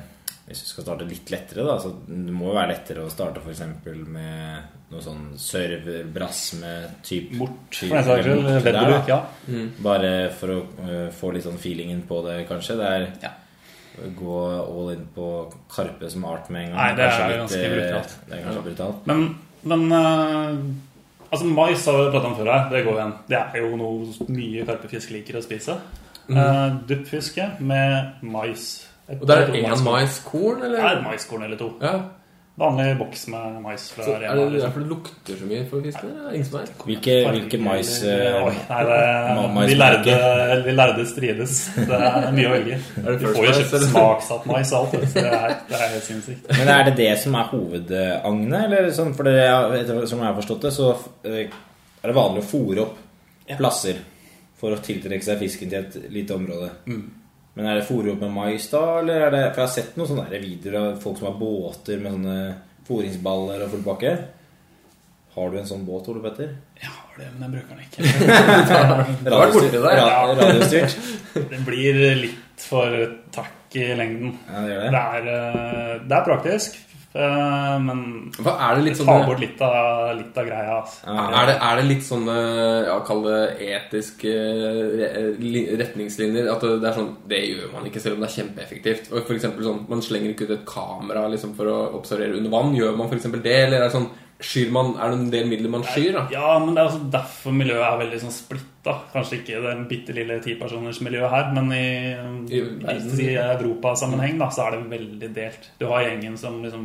[0.44, 3.40] Hvis du skal starte litt lettere, da så Det må jo være lettere å starte
[3.40, 3.62] f.eks.
[4.12, 5.22] med noe sånn
[7.02, 8.50] typ Mort, for den saks skyld.
[8.64, 9.18] Vedderbruk, ja.
[9.82, 12.76] Bare for å uh, få litt sånn feelingen på det, kanskje.
[12.78, 13.32] Det er Ja.
[14.14, 16.78] gå all in på karpe som art med en gang.
[16.78, 18.16] Nei, det Kanskje er ganske eh, brutalt.
[18.28, 19.06] Det er kanskje brutalt.
[19.06, 20.74] Men, men uh,
[21.32, 22.68] Altså, mais har vi pratet om før her.
[22.70, 23.14] Det går igjen.
[23.28, 25.74] Det er jo noe mye karpefisk liker å spise.
[26.28, 26.76] Mm.
[26.86, 28.86] Duppfiske med mais.
[29.08, 30.62] Et- Og det er én maiskorn.
[30.62, 30.76] eller?
[30.76, 31.72] Det er et maiskorn eller to.
[31.82, 31.96] Ja.
[32.56, 34.60] Vanlig boks med mais fra Så er det liksom.
[34.62, 36.12] derfor det lukter så mye for fisken?
[36.86, 39.00] Hvilke, hvilke mais Vi Oi, nei, det,
[39.52, 40.14] ma- lærde,
[40.64, 41.58] de lærde strides.
[41.76, 42.78] Det er mye å velge.
[43.04, 44.96] det Du får jo kjøpt smaksatt mais og alt.
[45.12, 46.48] Så det er, det er helt sinnssykt.
[46.56, 48.58] Men er det det som er hovedagnet?
[48.70, 49.36] Eller sånn, for det,
[50.08, 50.88] som jeg har forstått det, så
[51.28, 51.42] eh,
[52.00, 52.96] er det vanlig å fòre opp
[53.60, 54.00] plasser
[54.56, 56.72] for å tiltrekke seg fisken til et lite område.
[57.56, 58.82] Men er det fòre opp med mais, da?
[59.00, 61.38] Eller er det, for jeg har sett noen sånne der videoer av folk som har
[61.40, 62.38] båter med sånne
[62.86, 64.10] fòringsballer og full pakke.
[65.36, 66.52] Har du en sånn båt, Ole Petter?
[66.80, 67.98] Jeg har det, men jeg bruker den ikke.
[69.32, 70.06] har vært borti det, ja.
[70.38, 70.94] Radiostyrt?
[71.52, 72.94] Det blir litt for
[73.36, 74.30] takk i lengden.
[74.48, 75.02] Ja, det Det det.
[75.02, 76.78] er, eh, det er praktisk,
[77.16, 78.00] eh, men
[78.36, 80.76] Hva er det litt ta tar bort litt av, litt av greia.
[80.80, 81.00] Altså.
[81.06, 82.36] Ja, Er det, er det litt sånne
[82.86, 84.34] ja, Kall det etiske
[85.82, 86.50] retningslinjer?
[86.52, 89.10] At det er sånn Det gjør man ikke, selv om det er kjempeeffektivt.
[89.12, 92.76] Og for sånn, Man slenger ikke ut et kamera liksom, for å observere under vann.
[92.76, 93.28] Gjør man f.eks.
[93.40, 93.58] det?
[93.66, 96.10] Eller er det sånn Skyr man, er det en del midler man skyr?
[96.12, 96.26] da?
[96.28, 98.98] Ja, men det er også derfor miljøet er veldig sånn splitta.
[99.14, 101.86] Kanskje ikke den bitte lille tipersoners miljø her, men i,
[102.52, 105.70] I i, i Europasammenheng da, så er det veldig delt.
[105.80, 106.84] Du har gjengen som liksom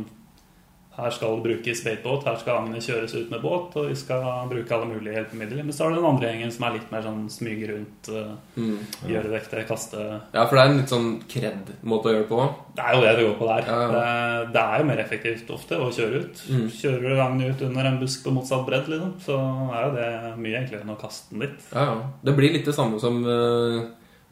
[0.92, 4.26] her skal det brukes speedbåt, her skal agnet kjøres ut med båt, og vi skal
[4.50, 5.64] bruke alle mulige hjelpemidler.
[5.64, 8.66] Men så er det den andre gjengen som er litt mer sånn smyge rundt, uh,
[9.08, 12.30] gjøre det ekte, kaste Ja, for det er en litt sånn kred-måte å gjøre det
[12.34, 12.42] på.
[12.76, 13.70] Det er jo det det går på der.
[13.72, 13.88] Ja, ja.
[13.94, 16.44] Det, det er jo mer effektivt ofte å kjøre ut.
[16.76, 19.40] Kjører du agnet ut under en busk på motsatt bredd, liksom, så
[19.72, 20.12] er jo det
[20.44, 21.68] mye enklere enn å kaste den dit.
[21.72, 21.98] Ja, ja.
[22.20, 23.80] Det blir litt det samme som, eh,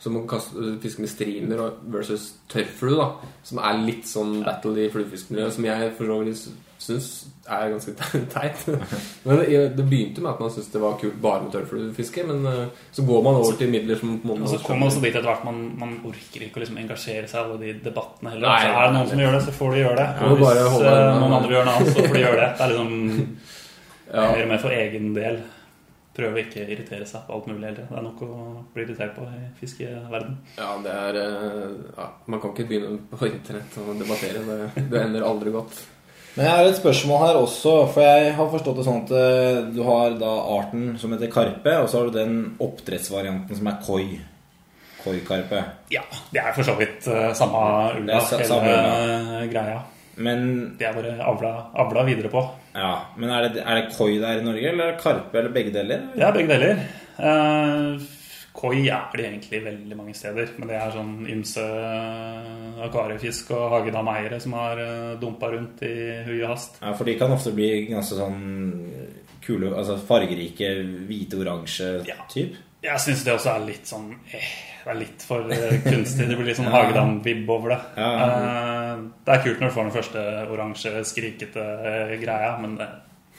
[0.01, 1.61] som å kaste, fiske med striner
[1.93, 3.31] versus tørrflue, da.
[3.45, 6.47] Som er litt sånn battle i fluefiskemiljøet, som jeg for så vidt
[6.81, 7.09] syns
[7.45, 7.93] er ganske
[8.33, 8.63] teit.
[9.27, 9.43] Men
[9.77, 13.05] det, begynte med at man syntes det var kult bare med tørrfluefiske, men eh, så
[13.05, 15.29] går man over til midler som på en Og så kommer man også dit etter
[15.29, 18.49] hvert man, man orker ikke å liksom engasjere seg i alle de debattene heller.
[18.49, 20.09] Nei, så er det noen som gjør det, så får de gjøre det.
[20.25, 22.51] Og hvis eh, noen andre gjør noe annet, så får de gjøre det.
[22.57, 22.95] Det er liksom
[24.11, 24.25] Ja.
[24.51, 25.37] mer for egen del.
[26.17, 27.87] Prøve ikke irritere seg på alt mulig heller.
[27.87, 28.33] Det er nok å
[28.75, 30.37] bli irritert på i fiskeverden.
[30.57, 34.43] Ja, det er eh, ja, Man kan ikke begynne på internett og debattere.
[34.49, 35.79] Det, det ender aldri godt.
[36.35, 39.61] Men jeg har et spørsmål her også, for jeg har forstått det sånn at eh,
[39.75, 43.81] du har da arten som heter karpe, og så har du den oppdrettsvarianten som er
[43.87, 44.05] koi.
[45.01, 45.63] Koi-karpe.
[45.95, 47.63] Ja, det er for så vidt eh, samme
[47.99, 49.79] ulla, hele samme greia.
[50.21, 52.43] Men, Det er bare avla, avla videre på.
[52.75, 55.53] Ja, men er, det, er det koi der i Norge, eller er det karpe, eller
[55.55, 56.09] begge deler?
[56.15, 56.83] Det er begge deler.
[57.21, 58.09] Eh,
[58.61, 60.49] Koi er det egentlig veldig mange steder.
[60.59, 65.93] Men det er sånn ymse eh, akvariefisk og hagedameiere som har uh, dumpa rundt i
[66.27, 66.81] hui og hast.
[66.83, 68.41] Ja, for de kan ofte bli ganske sånn
[69.45, 70.73] kule, altså fargerike,
[71.09, 72.19] hvite-oransje Ja.
[72.33, 72.59] typ.
[72.83, 74.51] Jeg syns det også er litt sånn eh,
[74.81, 76.27] Det er litt for eh, kunstig.
[76.29, 77.79] Det blir litt sånn Hagedam-vibb over det.
[78.01, 78.11] Ja.
[78.17, 78.97] ja.
[79.27, 82.91] det er kult når du får den første oransje, skrikete eh, greia, men det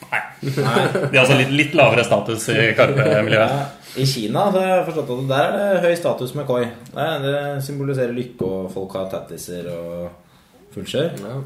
[0.02, 0.18] Nei.
[0.42, 3.52] De har altså litt, litt lavere status i Karpe-miljøet.
[3.54, 6.64] Ja, I Kina så har jeg forstått at der er det høy status med koi.
[6.90, 11.22] Det symboliserer lykke, og folk har tattiser og fullskjør.
[11.22, 11.36] Ja.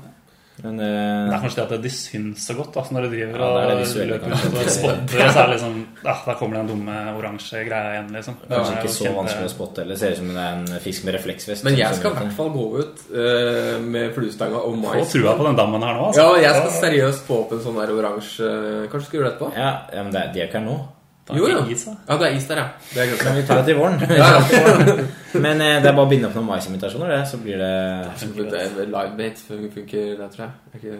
[0.64, 3.42] Men Det eh, er kanskje det at de syns så godt da, når de driver
[3.42, 4.48] Ja, det det og løper kanskje.
[4.48, 5.20] ut og spotter.
[5.20, 5.74] Så er det liksom
[6.06, 8.38] ja, Der kommer den dumme oransje greia igjen, liksom.
[8.40, 9.18] kanskje Det er ikke så kjente...
[9.20, 10.00] vanskelig å spotte heller.
[10.00, 11.68] Ser ut som det er en fisk med refleksvest.
[11.68, 15.12] Men jeg skal i Sånn, hvert fall gå ut uh, med fluestanga og Få mais.
[15.12, 16.24] trua på den dammen her nå, altså.
[16.24, 18.52] Ja, jeg skal seriøst få opp en sånn der oransje
[18.90, 19.52] Kanskje du skal gjøre det etterpå?
[19.60, 20.78] Ja, ja, men det er, de er ikke her nå.
[21.26, 21.62] Da er Jo, det jo.
[21.74, 21.92] is, da.
[22.08, 22.66] Ja, det er is der, ja.
[22.94, 23.24] Det er.
[23.26, 23.98] Men vi tar det til våren.
[25.42, 27.74] Men eh, det er bare å binde opp noen maisimitasjoner, det, så blir det
[28.54, 30.52] Det det Livebate funker, det tror jeg.
[30.76, 30.98] Okay.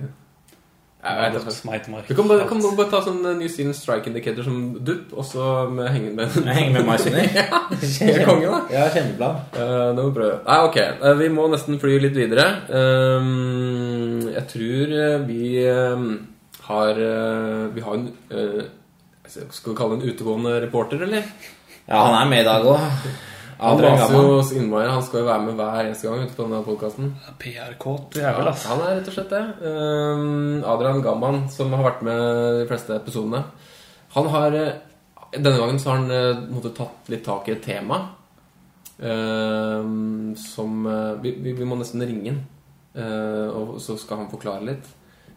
[1.07, 2.03] jeg vet ikke.
[2.09, 4.57] Du kan bare, kan du bare ta sånn New Zealand Strike Indicator som
[4.89, 5.45] dupp, og så
[5.95, 7.29] henge med Henge med mais under.
[7.39, 8.61] ja, konge, da.
[8.75, 9.39] Ja, kjempeplan.
[9.55, 9.61] Uh,
[9.95, 10.41] det må vi prøve.
[10.49, 10.81] Nei, ok.
[11.05, 12.49] Uh, vi må nesten fly litt videre.
[12.67, 16.09] Um, jeg tror eh, vi um,
[16.67, 18.65] har uh, Vi har en eh,
[19.29, 21.25] Skal vi kalle det en utegående reporter, eller?
[21.87, 22.85] Ja, han er med i dag òg.
[23.57, 24.89] Han maser jo så innmari.
[24.91, 27.13] Han skal jo være med hver eneste gang ute på denne podkasten.
[27.41, 28.67] PR-kåt jævel, ass.
[28.69, 29.45] Han er rett og slett det.
[29.63, 32.21] Um, Adrian Gamman, som har vært med
[32.61, 33.47] de fleste episodene.
[34.17, 34.77] Han har eh,
[35.37, 38.03] Denne gangen så har han eh, måtte tatt litt tak i et tema.
[38.97, 42.39] Um, som eh, vi, vi, vi må nesten ringe han,
[42.97, 44.87] eh, og så skal han forklare litt.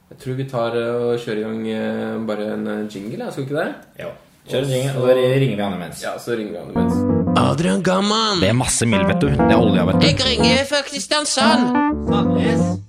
[0.09, 3.33] Jeg tror vi tar eh, og kjører i gang eh, bare en eh, jingle, jeg,
[3.33, 3.73] skal vi ikke det?
[4.01, 4.09] Jo.
[4.49, 5.99] Kjør en jingle, og da ringer vi han imens.
[6.01, 6.95] Ja, så ringer vi han imens.
[7.37, 8.41] Adrian Gamman.
[8.41, 9.27] Det er masse mild, vet du.
[9.29, 10.07] Det er olja, vet du.
[10.07, 11.61] Jeg ringer fra Kristiansand.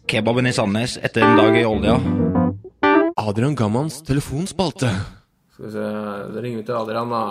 [0.09, 1.99] Kebaben i Sandnes etter en dag i olja.
[3.21, 4.89] Adrian Gammans telefonspalte.
[5.53, 5.85] Skal vi se
[6.33, 7.23] Da ringer vi til Adrian, da.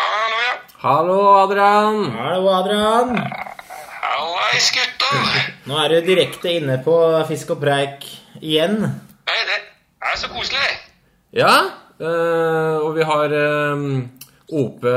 [0.00, 0.56] Hallo, ja.
[0.86, 2.02] Hallo, Adrian.
[2.16, 3.14] Hallo, Adrian.
[4.00, 4.91] Hallais, gutter.
[5.68, 6.94] Nå er du direkte inne på
[7.28, 8.04] Fisk og preik
[8.40, 8.78] igjen.
[8.82, 9.58] Nei, det
[10.08, 10.68] er så koselig.
[11.36, 11.52] Ja,
[12.00, 13.84] øh, og vi har øh,
[14.52, 14.94] Ope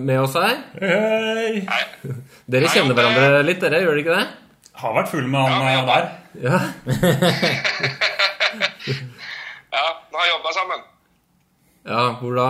[0.00, 0.54] med oss her.
[0.80, 1.64] Hei!
[1.66, 1.82] Nei,
[2.48, 4.26] Dere kjenner hverandre litt, dere, gjør dere ikke det?
[4.78, 6.04] Har vært full med han Ja, eh, der.
[6.38, 6.58] Ja.
[9.74, 10.86] ja, vi har jobba sammen
[11.88, 12.48] ja, hvor da?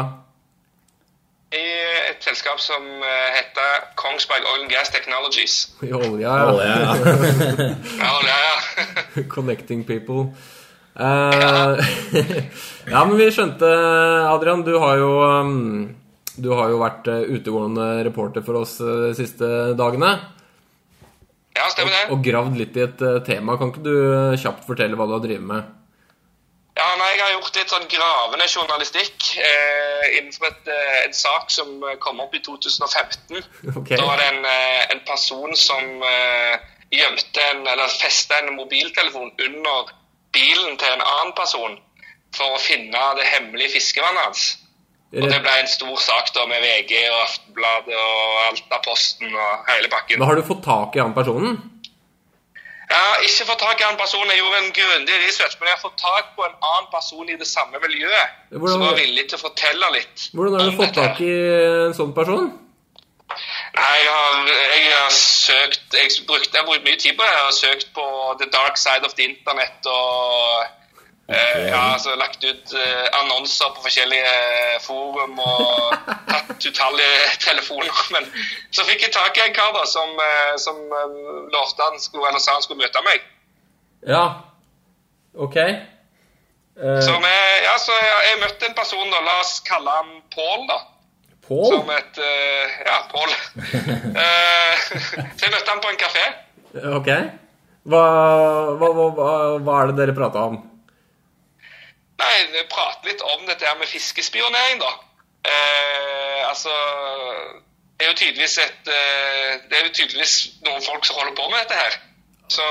[1.48, 1.64] I
[2.10, 5.54] et selskap som eh, heter Kongsberg Oil and Gas Technologies.
[5.80, 6.48] I olja, ja.
[6.52, 6.96] Olja, ja.
[8.02, 9.22] Ja, ja, ja.
[9.34, 10.28] Connecting people.
[10.98, 11.78] Uh,
[12.92, 13.68] ja, men vi skjønte,
[14.28, 15.52] Adrian, du har jo um,
[16.34, 20.18] Du har jo vært eh, utegående reporter for oss de siste dagene.
[21.56, 22.04] ja, stemmer det.
[22.12, 23.56] Og gravd litt i et tema.
[23.58, 23.96] Kan ikke du
[24.38, 25.77] kjapt fortelle hva du har drevet med?
[27.18, 31.96] Jeg har gjort litt sånn gravende journalistikk eh, innenfor et, eh, en sak som eh,
[31.98, 33.40] kom opp i 2015.
[33.72, 33.98] Okay.
[33.98, 39.32] Da var det en, eh, en person som eh, gjemte en, eller festa en mobiltelefon
[39.34, 39.90] under
[40.36, 41.74] bilen til en annen person
[42.36, 44.46] for å finne det hemmelige fiskevannet hans.
[45.08, 49.88] Og det ble en stor sak da med VG og Aftenbladet og Altaposten og hele
[49.90, 50.20] bakken.
[50.20, 51.56] Men har du fått tak i han personen?
[52.88, 54.30] Jeg har ikke fått tak i en person.
[54.32, 57.36] Jeg gjorde en grundig research, men jeg har fått tak på en annen person i
[57.36, 60.16] det samme miljøet Hvordan- som var villig til å fortelle litt.
[60.32, 61.32] Hvordan har du fått tak i
[61.88, 62.48] en sånn person?
[63.76, 67.32] Nei, jeg har, jeg har søkt Jeg, brukt, jeg har brukt mye tid på det.
[67.36, 68.04] Jeg har søkt på
[68.40, 70.64] the dark side of the internet og
[71.28, 74.32] eh, ja, altså lagt ut eh, annonser på forskjellige
[74.84, 75.94] forum og
[76.32, 78.02] tatt utallige telefoner.
[78.14, 78.28] Men
[78.70, 81.16] så fikk jeg tak i en kar da som, eh, som eh,
[81.54, 83.24] lovte han skulle, eller sa han skulle møte meg.
[84.08, 84.26] Ja.
[85.38, 85.56] Ok.
[86.78, 87.00] Uh...
[87.02, 90.68] Så vi, ja, så jeg, jeg møtte en person, da, la oss kalle han Pål,
[90.70, 90.78] da.
[91.48, 91.66] Paul?
[91.72, 93.34] Som et eh, Ja, Pål.
[94.18, 94.86] Eh,
[95.36, 96.24] så jeg møtte han på en kafé.
[96.98, 97.10] Ok.
[97.88, 98.02] Hva,
[98.76, 99.28] hva, hva,
[99.64, 100.58] hva er det dere prata om?
[102.18, 104.90] Nei, vi prater litt om dette her med fiskespionering, da.
[105.48, 106.72] Eh, altså
[107.98, 110.32] Det er jo tydeligvis et eh, Det er jo tydeligvis
[110.66, 111.94] noen folk som holder på med dette her.
[112.50, 112.64] Så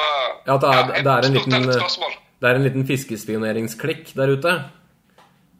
[0.47, 4.53] Ja, det er- ja, det er en liten- Det er en liten fiskespioneringsklikk der ute.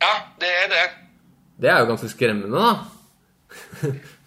[0.02, 0.86] Ja, det er det.
[1.62, 2.76] Det er jo ganske skremmende, da.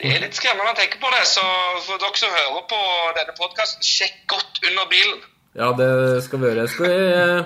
[0.01, 1.27] Det er litt skremmende å tenke på det.
[1.29, 1.43] Så
[1.87, 2.81] for dere som hører på
[3.19, 5.21] denne podkasten, sjekk godt under bilen.
[5.55, 6.69] Ja, det skal vi gjøre.
[6.69, 7.45] Skal vi eh,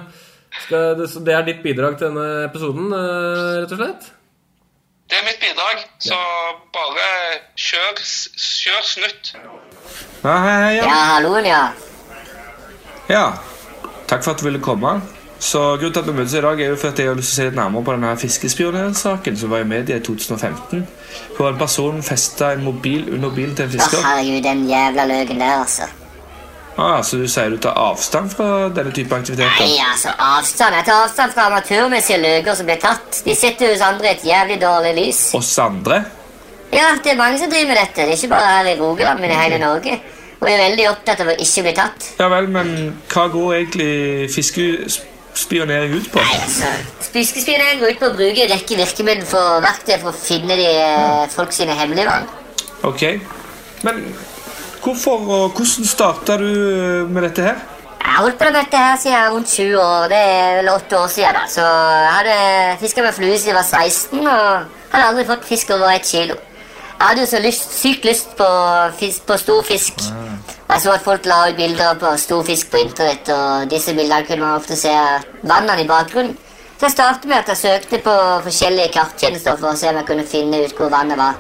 [0.62, 4.11] skal, det, Så det er ditt bidrag til denne episoden, eh, rett og slett?
[5.11, 6.16] Det er mitt bidrag, så
[6.72, 7.09] bare
[7.61, 7.98] kjør,
[8.40, 9.34] kjør snutt.
[10.24, 10.84] Ja, hei, hei, ja.
[10.88, 11.64] Ja, halloen, ja.
[13.11, 13.26] ja.
[14.09, 15.00] Takk for at du ville komme.
[15.44, 17.34] Så Grunnen til at vi møtes i dag, er jo for at jeg har lyst
[17.34, 20.86] til å se litt nærmere på denne fiskespionersaken som var i media i 2015.
[21.36, 24.00] Hvor en person festa en mobil under bilen til en Å, fisker.
[24.07, 25.90] herregud, den jævla løken der, altså.
[26.77, 29.62] Ah, så du sier du tar avstand fra denne type aktiviteter?
[29.62, 30.75] Nei, altså, avstand.
[30.81, 33.20] Jeg tar avstand fra amatørmessige løker som blir tatt.
[33.27, 35.20] De sitter hos andre i et jævlig dårlig lys.
[35.39, 36.03] Oss andre?
[36.75, 38.03] Ja, det er mange som driver med dette.
[38.03, 40.01] Det er ikke bare her i Rogaland, men i hele Norge.
[40.41, 42.11] Og er veldig opptatt av å ikke bli tatt.
[42.18, 42.75] Ja vel, men
[43.12, 46.20] hva går egentlig fiskespionering ut på?
[46.20, 46.75] Nei, altså,
[47.14, 50.66] Fiskespionering går ut på å bruke en rekke virkemidler for verktøy for å finne de
[50.75, 52.35] eh, folk sine hemmelige valg.
[52.91, 53.07] Ok.
[53.87, 54.03] Men
[54.85, 57.61] hvorfor og hvordan starta du eh, med dette her?
[58.05, 60.09] Jeg har holdt på med dette her siden jeg var rundt 20 år.
[60.12, 61.39] Det er vel åtte år siden.
[61.39, 61.45] da.
[61.49, 65.72] Så jeg hadde fiska med flue siden jeg var 16, og hadde aldri fått fisk
[65.74, 66.37] over ett kilo.
[66.99, 68.47] Jeg hadde jo så lyst, sykt lyst på,
[69.01, 70.05] fisk, på stor fisk.
[70.68, 74.28] Jeg så at folk la ut bilder på stor fisk på internett, og disse bildene
[74.28, 74.95] kunne man ofte se
[75.43, 76.37] vannene i bakgrunnen.
[76.78, 78.14] Så jeg startet med at jeg søkte på
[78.47, 81.39] forskjellige karttjenester for å se om jeg kunne finne ut hvor vannet var.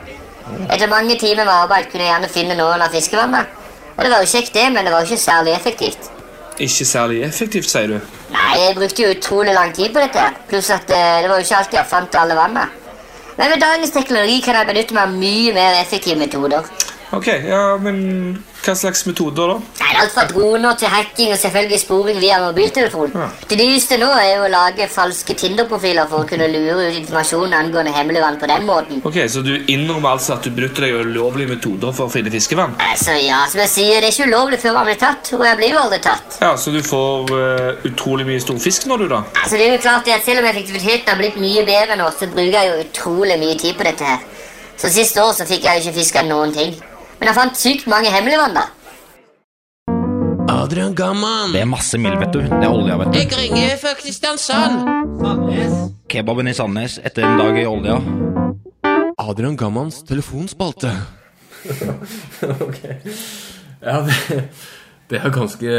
[0.68, 3.60] Etter mange timer med arbeid kunne jeg gjerne finne noen av fiskevannet.
[3.94, 6.10] Og det var jo kjekt, det, men det var jo ikke særlig effektivt.
[6.58, 8.16] Ikke særlig effektivt, sier du.
[8.34, 10.24] Nei, jeg brukte jo utrolig lang tid på dette.
[10.50, 12.80] Pluss at eh, det var jo ikke alltid jeg fant alle vannet.
[13.34, 16.66] Men med dagens teknologi kan jeg benytte meg av mye mer effektive metoder.
[17.14, 17.98] Ok, ja, men
[18.64, 19.56] hva slags metoder, da?
[19.80, 23.12] Nei, Alt fra droner til hacking og selvfølgelig sporing via mobiltelefon.
[23.50, 27.54] Det nyeste nå er jo å lage falske Tinder-profiler for å kunne lure ut informasjon
[27.54, 29.02] angående hemmelig vann på den måten.
[29.04, 32.74] Ok, Så du innrømmer altså at du brukte deg ulovlige metoder for å finne fiskevann?
[32.80, 35.56] Altså, ja, som jeg sier, Det er ikke ulovlig før man blir tatt, og jeg
[35.60, 36.38] blir jo aldri tatt.
[36.40, 39.22] Ja, Så du får uh, utrolig mye stor fisk nå, du, da?
[39.42, 42.26] Altså, det er jo klart at Selv om effektiviteten har blitt mye bedre nå, så
[42.30, 44.24] bruker jeg jo utrolig mye tid på dette her.
[44.76, 46.74] Så siste år så fikk jeg jo ikke fiska noen ting.
[47.24, 48.64] Men jeg fant sykt mange hemmelige vann, da.
[50.52, 51.54] Adrian Gamman.
[51.54, 52.42] Det er masse mild, vet du.
[52.44, 53.16] Det er olja, vet du.
[53.16, 54.84] Jeg ringer fra Kristiansand.
[56.12, 57.96] Kebaben i Sandnes etter en dag i olja.
[59.24, 60.92] Adrian Gammans telefonspalte.
[62.66, 62.82] ok.
[63.80, 64.44] Ja, det,
[65.04, 65.72] det er ganske,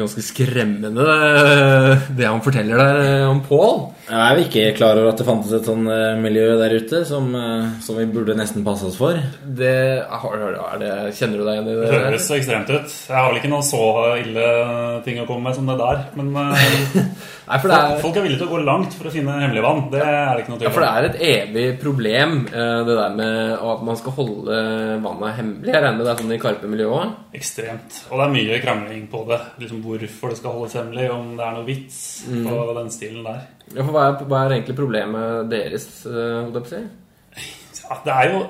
[0.00, 3.76] ganske skremmende, det, det han forteller deg om Pål.
[4.08, 7.04] Jeg er jo ikke klar over at det fantes et sånn eh, miljø der ute
[7.06, 9.20] som, eh, som vi burde nesten passe oss for.
[9.42, 11.86] Det, er det, kjenner du deg igjen i det?
[11.86, 12.90] Det høres ekstremt ut.
[12.90, 13.84] Jeg har vel ikke noe så
[14.18, 14.48] ille
[15.06, 16.02] ting å komme med som det der.
[16.18, 16.98] Men eh,
[17.52, 19.62] Nei, for det er, folk er villige til å gå langt for å finne hemmelig
[19.64, 19.80] vann.
[19.92, 23.16] Det er det ikke noe ja, for det er et evig problem, eh, det der
[23.18, 24.60] med at man skal holde
[25.06, 25.70] vannet hemmelig.
[25.70, 27.16] Jeg regner med det er sånn i Karpe-miljøet òg?
[27.38, 28.02] Ekstremt.
[28.10, 29.40] Og det er mye krangling på det.
[29.60, 32.44] Liksom Hvorfor det skal holdes hemmelig, om det er noe vits Mm.
[32.48, 33.40] på den stilen der.
[33.74, 37.82] Ja, hva er, hva er egentlig problemet deres, eh, holdt jeg på å si?
[37.82, 38.46] Ja, det er jo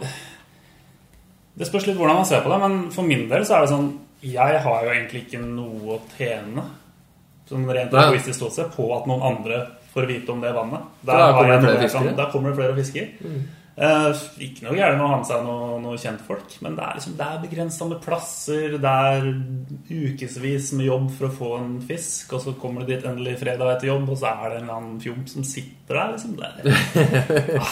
[1.59, 3.71] Det spørs litt hvordan man ser på det, men for min del så er det
[3.75, 6.63] sånn Jeg har jo egentlig ikke noe å tjene
[7.51, 10.81] sånn rent egoistisk ståsted på at noen andre får vite om det vannet.
[11.05, 11.99] Der, da kommer jeg det flere fisker.
[11.99, 12.31] kan- fiskere.
[12.33, 13.07] Kommer det flere fisker.
[13.19, 13.41] fisker.
[13.73, 16.97] Eh, ikke noe gærent med å ha med seg noe, noe kjentfolk, men det er,
[16.99, 18.77] liksom, det er begrensa med plasser.
[18.83, 19.29] Det er
[19.89, 23.79] ukevis med jobb for å få en fisk, og så kommer det dit endelig fredag
[23.79, 26.13] etter jobb, og så er det en eller annen fjomp som sitter der.
[26.13, 26.37] Liksom.
[26.37, 27.63] Det,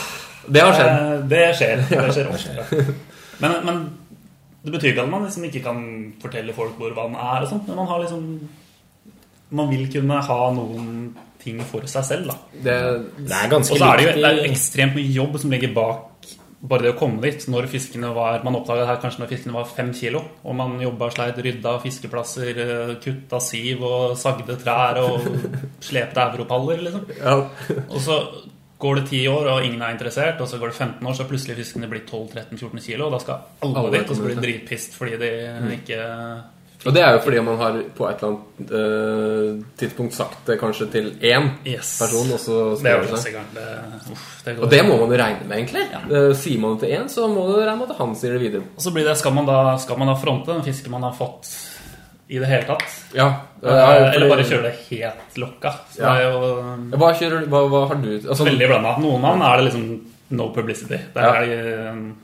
[0.49, 0.95] Det har skjedd.
[0.97, 1.85] Uh, Det skjer.
[1.91, 2.87] Det skjer ofte.
[3.41, 3.85] Men, men
[4.65, 5.85] det betyr ikke at man liksom ikke kan
[6.21, 8.25] fortelle folk hvor vann er, og sånt, men man har liksom
[9.57, 12.37] Man vil kunne ha noen ting for seg selv, da.
[12.53, 12.77] Det,
[13.17, 15.75] Det er ganske Og så er det jo det er ekstremt mye jobb som ligger
[15.77, 16.07] bak
[16.61, 17.47] bare det å komme dit.
[17.49, 20.23] Når fiskene var Man oppdaga det her kanskje når fiskene var fem kilo.
[20.45, 25.29] Og man jobba, sleit, rydda fiskeplasser, eh, kutta siv og sagde trær og
[25.89, 27.07] slepte europaller, liksom.
[27.17, 27.37] ja.
[27.89, 28.21] Og så
[28.81, 30.41] går det 10 år, og ingen er interessert.
[30.41, 33.09] Og så går det 15 år, så er plutselig fiskene blir 12-13-14 kilo.
[33.09, 35.35] Og da skal alle Alle dit, og så blir de dritpissed fordi de
[35.81, 36.01] ikke
[36.87, 40.57] Og det er jo fordi man har på et eller annet uh, tidspunkt sagt det
[40.63, 41.91] kanskje til én Yes.
[42.01, 43.35] person, og så Det er det seg.
[43.55, 43.67] Det,
[44.15, 45.83] uff, det Og det må man jo regne med, egentlig.
[46.09, 48.41] Eh, sier man det til én, så må du regne med at han sier det
[48.47, 48.63] videre.
[48.77, 51.13] Og så blir det, skal man da, skal man da fronte den fisken man har
[51.19, 51.51] fått
[52.31, 52.87] i det hele tatt?
[53.13, 53.29] Ja,
[53.61, 55.75] det er, Eller bare kjøre det helt lokka?
[55.93, 56.15] Så Ja.
[56.17, 58.97] det jo Hva, kjører, hva, hva har du altså, veldig blanda.
[59.05, 59.87] Noen av dem er det liksom
[60.31, 60.97] no publicity.
[61.13, 61.35] Det Ja.
[61.35, 62.15] er de,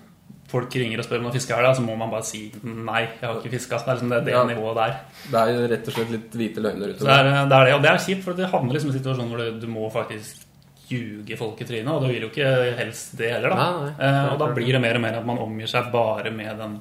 [0.57, 3.03] folk ringer og spør om de fisker her, da, så må man bare si nei,
[3.21, 3.79] jeg har ikke fiska.
[3.85, 4.43] Det er liksom det, det Ja.
[4.49, 4.97] nivået der.
[5.31, 7.75] Det er jo rett og slett litt hvite løgner Så det er, det er det,
[7.77, 9.87] og det er kjipt, for det havner liksom i en situasjon hvor du, du må
[9.95, 10.43] faktisk
[10.87, 13.57] ljuge folk i trynet, og du vil jo ikke helst det heller, da.
[13.57, 13.95] Nei, nei.
[14.07, 16.77] Eh, og da blir det mer og mer at man omgir seg bare med den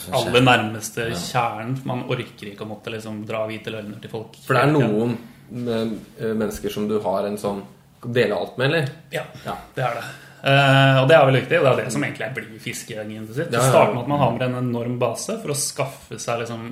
[0.00, 1.76] sånn aller nærmeste kjernen.
[1.86, 4.34] Man orker ikke å måtte liksom dra hvite løgner til folk.
[4.46, 5.14] For det er noen
[5.50, 7.62] eh, mennesker som du har en sånn
[8.00, 8.86] Dele alt med, eller?
[9.12, 9.54] Ja, Ja.
[9.76, 10.04] det er det.
[10.42, 13.34] Eh, og det er veldig viktig, og det er det som egentlig blir fiskegjengen til
[13.42, 13.50] sitt.
[13.52, 16.62] Det starter med at man har med en enorm base for å skaffe seg liksom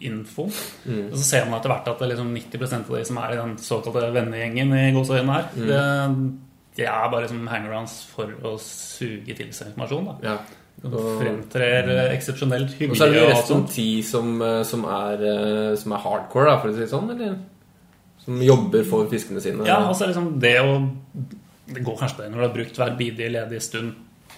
[0.00, 0.44] info.
[0.86, 1.08] Mm.
[1.10, 3.32] Og så ser man etter hvert at det er liksom 90% av de som er
[3.34, 5.66] i den såkalte vennegjengen i gåseøynene her, Mm.
[5.66, 6.38] det,
[6.78, 10.06] det er bare liksom hangarounds for å suge til seg informasjon.
[10.06, 10.16] da.
[10.22, 10.38] Ja.
[11.18, 15.92] Fremtrer eh, eksepsjonelt Og så er det resten av ti som, eh, som, er, som
[15.96, 17.10] er hardcore, da, for å si det sånn?
[17.16, 17.34] Eller?
[18.22, 19.66] Som jobber for fiskene sine?
[19.66, 20.76] Ja, altså liksom det å
[21.68, 23.94] Det går kanskje på det når du har brukt hver bidige ledige stund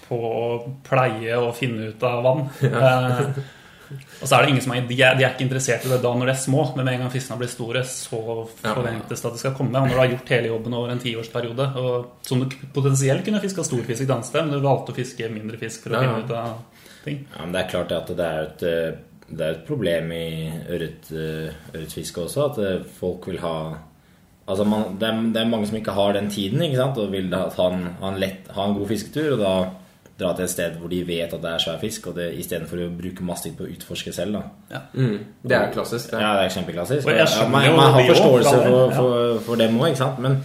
[0.07, 0.45] på å
[0.83, 2.47] pleie og finne ut av vann.
[3.91, 5.89] Eh, og så er det ingen som er, de, er, de er ikke interessert i
[5.91, 8.21] det da når de er små, men med en gang fiskene blir store, så
[8.61, 9.73] forventes det at det skal komme.
[9.75, 13.41] Og når du har gjort hele jobben over en tiårsperiode, og som du potensielt kunne
[13.43, 15.99] fiska stor fisk et annet sted, men du valgte å fiske mindre fisk for å
[15.99, 16.13] Ja, ja.
[16.15, 17.21] finne ut av ting.
[17.33, 20.25] Ja, men det er klart at det er et, eh, det er et problem i
[20.71, 22.61] eh, også, at
[22.95, 23.55] folk vil ha
[24.51, 27.13] Altså man, det, er, det er mange som ikke har den tiden, ikke sant, og
[27.13, 29.53] vil da ha en, ha en, lett, ha en god fisketur, og da
[30.21, 32.89] dra til et sted hvor de vet at det er svær fisk, og istedenfor å
[32.97, 34.83] bruke masse tid på å utforske selv, da.
[34.93, 36.11] Mm, det er klassisk.
[36.11, 36.21] Det.
[36.21, 37.07] Ja, det er kjempeklassisk.
[37.07, 40.21] Og jeg Ja, man, man har forståelse for for, for, for dem òg, ikke sant.
[40.21, 40.41] Men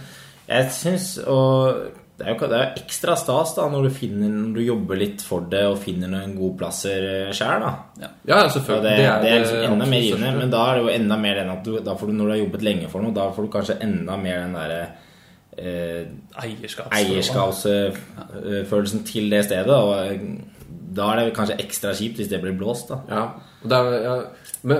[0.47, 4.53] jeg syns Og det er jo det er ekstra stas da når du, finner, når
[4.57, 7.61] du jobber litt for det og finner noen gode plasser sjøl,
[8.01, 8.07] Ja.
[8.25, 8.97] Ja, selvfølgelig.
[8.97, 10.31] det, det er liksom enda mer givende.
[10.39, 12.31] Men da er det jo enda mer den at du, da får du, når du
[12.33, 14.81] har jobbet lenge for noe, da får du kanskje enda mer den derre
[15.57, 16.03] eh,
[16.97, 19.77] eierskapsfølelsen til det stedet.
[19.77, 20.19] Og eh,
[20.97, 22.95] da er det kanskje ekstra kjipt hvis det blir blåst, da.
[23.11, 23.23] Ja,
[23.61, 24.15] det er, ja.
[24.67, 24.77] Men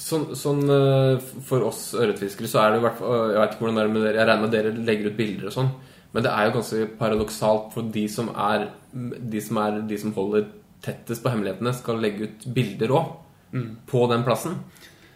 [0.00, 1.16] sånn, sånn eh,
[1.46, 3.92] for oss ørretfiskere så er det i hvert fall Jeg vet ikke hvordan det er
[3.92, 5.70] med dere, jeg regner med dere legger ut bilder og sånn,
[6.12, 10.12] men det er jo ganske paradoksalt for de som er de som, er, de som
[10.12, 10.50] holder
[10.84, 13.12] tettest på hemmelighetene, skal legge ut bilder òg
[13.88, 14.58] på den plassen.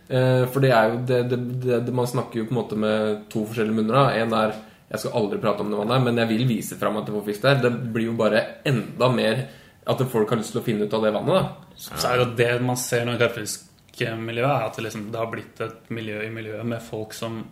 [0.08, 3.26] Eh, For det er jo det, det, det, Man snakker jo på en måte med
[3.32, 3.96] to forskjellige munner.
[3.98, 4.22] da.
[4.22, 7.08] En er jeg skal aldri prate om det vannet, men jeg vil vise fram at
[7.08, 7.62] det får fisk der.
[7.64, 9.40] Det blir jo bare enda mer
[9.86, 11.34] at folk har lyst til å finne ut av det vannet.
[11.34, 11.72] da.
[11.74, 15.18] Så er det jo det man ser nå i karpfiskmiljøet, er at det, liksom, det
[15.20, 17.42] har blitt et miljø i miljøet med folk som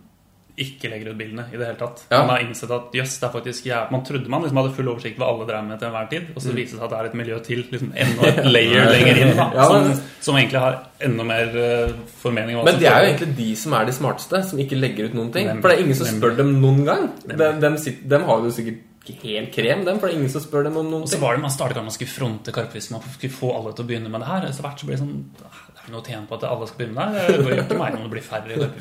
[0.57, 2.05] ikke legger ut bildene i det hele tatt.
[2.13, 2.21] Ja.
[2.23, 4.89] Man har innsett at jøss, det er faktisk jæv- Man trodde man liksom hadde full
[4.93, 6.99] oversikt hva alle drev med til enhver tid, og så viser det seg at det
[7.01, 9.57] er et miljø til liksom enda et layer lenger inn, da, Mm.
[9.59, 11.93] Ja, men- som, som egentlig har enda mer uh,
[12.23, 15.15] formening Men det er jo egentlig de som er de smarteste, som ikke legger ut
[15.15, 15.47] noen ting.
[15.51, 15.63] Nemlig.
[15.63, 16.23] For det er ingen som Nemlig.
[16.23, 17.11] spør dem noen gang.
[17.27, 18.83] Dem, dem, sitter, dem har jo sikkert
[19.21, 21.35] helt krem, dem, for det er ingen som spør dem om noen Og så var
[21.37, 22.91] det Man startet med man skulle fronte karpfisk.
[22.95, 24.47] Man skulle få alle til å begynne med det her.
[24.49, 26.67] Etter hvert så blir det sånn «Ah, Det er noe å tjene på at alle
[26.69, 27.23] skal begynne der.
[27.29, 28.73] det går ikke meg om det blir færre i det-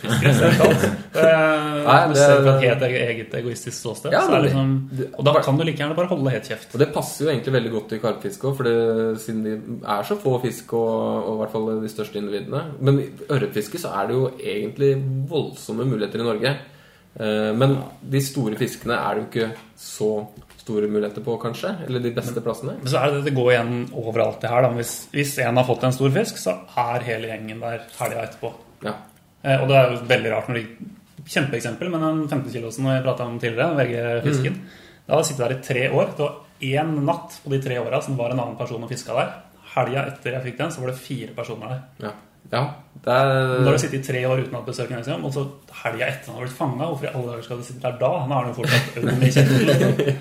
[2.17, 4.11] ser fra et helt eget egoistisk ståsted.
[4.15, 4.67] Ja, liksom,
[5.17, 6.69] og da kan du like gjerne bare holde helt kjeft.
[6.73, 8.57] Og det passer jo egentlig veldig godt til karpfiske òg,
[9.19, 9.53] siden de
[9.85, 12.61] er så få fisk, og, og i hvert fall de største individene.
[12.79, 14.91] Men i ørretfiske så er det jo egentlig
[15.29, 16.51] voldsomme muligheter i Norge.
[17.19, 17.77] Eh, Men
[18.09, 20.27] de store fiskene er det jo ikke så
[20.63, 21.73] store muligheter på, kanskje?
[21.85, 22.77] Eller de beste plassene?
[22.79, 24.67] Men så er det det går igjen overalt det her.
[24.79, 28.53] Hvis, hvis en har fått en stor fisk, så er hele gjengen der helga etterpå.
[28.87, 28.95] Ja.
[29.43, 30.67] Eh, Og det er jo veldig rart når de
[31.23, 34.57] Kjempeeksempel men den 15 kilosen jeg prata om tidligere, VG-fisken.
[35.05, 36.09] Da hadde jeg sittet der i tre år.
[36.17, 36.33] Det var
[36.67, 39.29] én natt på de tre åra som var en annen person og fiska der.
[39.75, 41.81] Helga etter jeg fikk den, så var det fire personer der.
[42.09, 42.11] Ja.
[42.51, 42.63] Ja.
[43.03, 43.29] Det er
[43.59, 45.41] Da har du sittet i tre år uten å ha besøk liksom, og så
[45.83, 46.85] helga etter han har blitt fanga.
[46.87, 48.11] Hvorfor i alle dager skal du sitte der da?
[48.23, 50.19] Han har jo fortsatt øl i kjeften.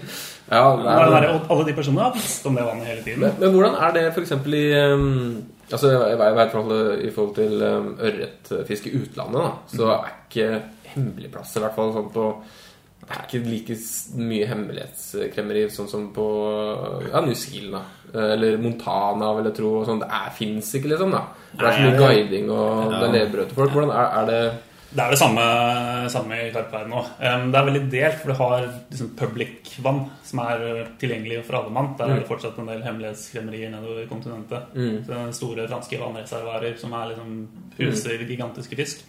[0.53, 3.21] Ja, er- Alle de personene har visst om det vannet hele tiden.
[3.21, 4.33] men, men hvordan er det f.eks.
[4.33, 6.51] i um, Altså, jeg, vet
[7.07, 10.49] i forhold til um, ørretfiske i utlandet, da, så er ikke
[10.93, 12.27] hemmelige plasser, i hvert fall sånn på
[13.03, 13.77] Det er ikke like
[14.21, 16.27] mye hemmelighetskremmeri sånn som på
[17.09, 17.83] ja, New Zealand, da.
[18.15, 19.71] Eller Montana, vil jeg tro.
[19.89, 20.03] Sånn.
[20.03, 21.15] Det fins ikke, liksom.
[21.15, 23.75] da Det er så mye guiding, og det er nedbrød til folk.
[23.77, 24.43] Hvordan er, er det
[24.93, 25.45] Det er det samme,
[26.13, 27.07] samme i Karpverdenen òg.
[27.23, 30.67] Det er veldig delt, for du har liksom public-vann som er
[31.01, 31.95] tilgjengelig for alle mann.
[31.97, 34.77] Der er det fortsatt en del hemmelighetskremmerier nedover kontinentet.
[35.09, 37.35] Så store franske vannreservoarer som er liksom
[37.79, 39.05] huser gigantiske fisk.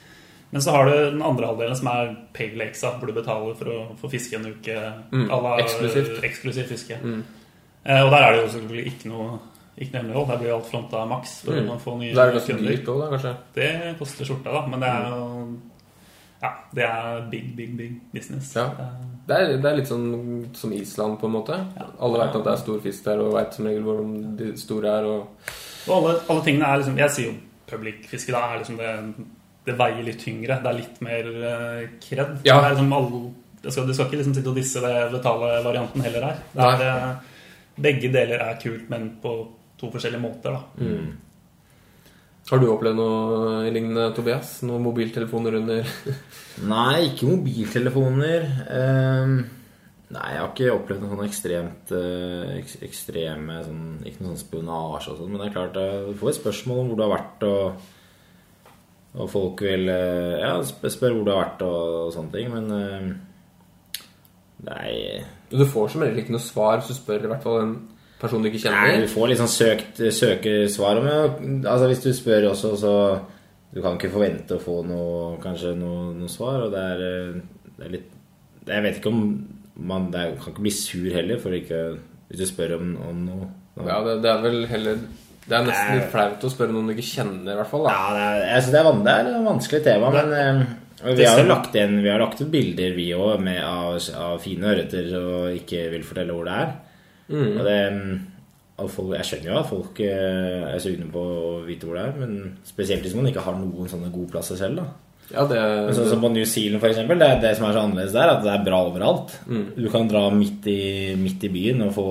[0.54, 3.70] Men så har du den andre halvdelen som er pale lakesa, hvor du betaler for
[3.74, 4.76] å få fiske en uke.
[5.10, 6.20] Mm, eksklusivt.
[6.28, 6.94] eksklusivt fiske.
[6.94, 7.24] Eh,
[7.86, 9.40] Og der er det jo selvfølgelig ikke noe
[9.78, 10.28] ikke hemmelighold.
[10.30, 11.70] Der blir alt fronta maks for Mm.
[11.74, 13.36] å få nye Det er ganske dyrt òg, da, kanskje?
[13.56, 13.70] Det
[14.00, 15.58] koster skjorta, da, men det er jo
[16.44, 18.54] Ja, det er big, big, big business.
[18.56, 18.66] Ja.
[18.80, 21.56] Eh, Det er, det er litt sånn som Island, på en måte.
[22.00, 24.02] Alle vet at det er stor fisk der, og vet som regel hvor
[24.38, 25.06] de store er.
[25.08, 25.28] Og...
[25.88, 27.38] Og alle, alle tingene er liksom Jeg sier jo
[27.72, 28.32] public-fiske.
[28.36, 29.26] Da er liksom det
[29.66, 30.60] Det veier litt tyngre.
[30.62, 32.34] Det er litt mer uh, kred.
[32.44, 32.60] Ja.
[32.60, 33.22] Det er liksom alle,
[33.64, 36.36] det skal, du skal ikke liksom sitte og disse ved betale-varianten heller her.
[36.52, 36.74] Det Nei.
[36.82, 37.16] er, eh,
[37.76, 39.36] begge deler er kult, men på
[39.80, 40.84] to forskjellige måter, da.
[40.84, 41.12] Mm.
[42.50, 44.58] Har du opplevd noe lignende, Tobias?
[44.68, 45.92] Noen mobiltelefoner under
[46.74, 48.50] Nei, ikke mobiltelefoner.
[48.68, 49.38] Um,
[50.14, 54.44] Nei, jeg har ikke opplevd noe sånn ekstremt eh, ek, ekstreme sånn, Ikke noe sånn
[54.44, 57.04] spionasje og sånn, men det er klart eh, du får et spørsmål om hvor du
[57.06, 57.88] har vært, og,
[59.16, 62.70] og folk vil eh, Ja, spør hvor du har vært og, og sånne ting, men
[62.76, 63.08] um,
[64.68, 64.92] Nei
[65.54, 67.74] Du får som regel ikke noe svar hvis du spør i hvert fall en
[68.24, 68.88] person du ikke kjenner.
[68.88, 70.02] Nei, du får sånn søkt,
[70.74, 71.10] svar, om.
[71.62, 72.96] Altså, hvis du spør også, så
[73.74, 77.70] Du kan ikke forvente å få noe, kanskje noe, noe svar, og det er, eh,
[77.74, 78.12] det er litt
[78.70, 79.24] Jeg vet ikke om
[79.90, 81.80] man det er, kan ikke bli sur heller, for ikke
[82.30, 83.48] hvis du spør om, om noe.
[83.82, 85.02] Ja, det, det er vel heller
[85.48, 87.88] Det er nesten litt flaut å spørre noen du ikke kjenner, i hvert fall.
[87.88, 87.96] Da.
[87.98, 90.62] Ja, det er, synes det er, det er et vanskelig tema, men eh,
[91.04, 94.70] vi har jo lagt inn, Vi har lagt ut bilder, vi òg, av, av fine
[94.72, 96.76] ørreter og ikke vil fortelle hvor det er.
[97.34, 97.50] Mm.
[97.58, 97.80] Og det
[98.82, 102.08] og folk, Jeg skjønner jo at folk eh, er sugne på å vite hvor det
[102.08, 104.82] er, men spesielt hvis man ikke har noen sånne gode plasser selv.
[104.82, 104.88] da
[105.30, 107.78] Ja, det, Men sånn som på New Zealand, for eksempel, det er det som er
[107.78, 109.38] så annerledes der, at det er bra overalt.
[109.46, 109.68] Mm.
[109.78, 110.82] Du kan dra midt i,
[111.20, 112.08] midt i byen og få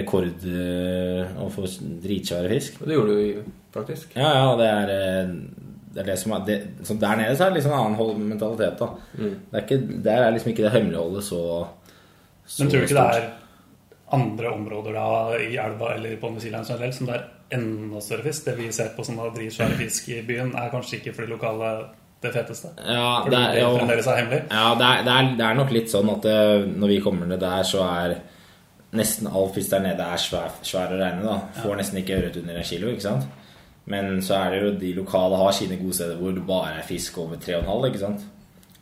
[0.00, 1.68] rekord eh, og få
[2.02, 2.80] dritsvære fisk.
[2.82, 3.44] det gjorde du jo
[3.76, 4.16] faktisk.
[4.16, 5.36] Ja, ja, det er eh,
[5.96, 7.96] det er det som er det, Så der nede så er det liksom en annen
[7.98, 8.88] hold- mentalitet, da.
[9.16, 9.34] Mm.
[9.50, 11.40] Det er ikke, der er liksom ikke det hemmeligholdet så,
[12.46, 13.14] så Men tror du ikke stort.
[13.16, 13.30] det er
[14.16, 15.06] andre områder da
[15.42, 17.24] i elva eller på New Zealand generelt som det er
[17.56, 18.44] enda større fisk?
[18.46, 21.72] Det vi ser på som dritsvære fisk i byen, er kanskje ikke for de lokale
[22.22, 22.68] det feteste?
[22.86, 26.12] Ja, det er, jo, er ja det, er, det, er, det er nok litt sånn
[26.12, 26.38] at det,
[26.76, 28.14] når vi kommer ned der, så er
[28.96, 31.24] nesten all fisk der nede er svær, svær å regne.
[31.26, 32.88] da Får nesten ikke ørret under en kilo.
[32.94, 33.26] ikke sant?
[33.86, 36.88] Men så er det jo de lokale har sine gode steder hvor det bare er
[36.88, 37.86] fisk over 3,5.
[37.90, 38.26] ikke sant?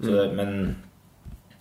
[0.00, 0.36] Så, Mm.
[0.36, 0.76] Men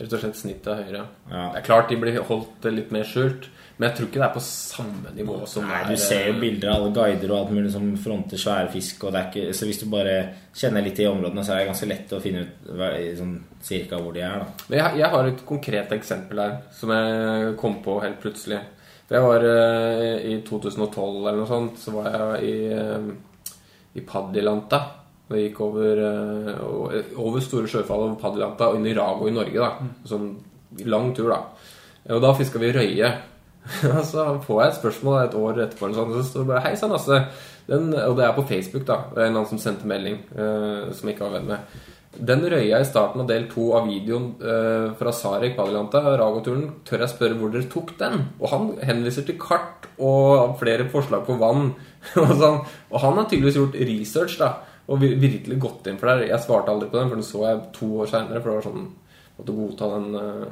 [0.03, 1.01] Rett og slett snittet er høyere.
[1.29, 1.43] Ja.
[1.53, 3.45] Det er klart de blir holdt litt mer skjult,
[3.77, 6.33] men jeg tror ikke det er på samme nivå som Nei, er du ser jo
[6.33, 9.05] eh, bilder av alle guider og alt mulig som fronter svære fisk.
[9.05, 10.15] Og det er ikke, så hvis du bare
[10.49, 12.71] kjenner litt i områdene, så er det ganske lett å finne ut
[13.19, 14.43] sånn, cirka hvor de er.
[14.43, 18.59] da Men jeg, jeg har et konkret eksempel her som jeg kom på helt plutselig.
[19.07, 23.11] Det var uh, i 2012 eller noe sånt, så var jeg i, eh,
[23.95, 24.81] i Padilanta.
[25.29, 29.59] Det gikk over, eh, over store sjøfall over Padilanta og inn i Rago i Norge.
[29.59, 29.71] da
[30.09, 30.33] Sånn
[30.85, 31.39] lang tur, da.
[32.13, 33.13] Og da fiska vi røye.
[33.93, 36.63] Og så får jeg et spørsmål et år etterpå, sånn, og så står det bare
[36.65, 37.19] 'Hei sann, Asse'.
[37.67, 38.97] Den, og det er på Facebook, da.
[39.15, 41.77] Det er en annen som sendte melding, uh, som jeg ikke var venn med.
[42.13, 47.01] Den røya i starten av del to av videoen eh, fra Sarek Padilanta, Ragoturen, tør
[47.01, 48.19] jeg spørre hvor dere tok den?
[48.37, 51.71] Og han henviser til kart og flere forslag på vann.
[52.21, 52.59] og, sånn.
[52.91, 54.51] og han har tydeligvis gjort research, da.
[54.93, 56.29] Og virkelig gått inn for det.
[56.29, 58.43] Jeg svarte aldri på den, for den så jeg to år seinere.
[58.43, 58.91] For det var sånn
[59.33, 60.49] Måtte godta den eh.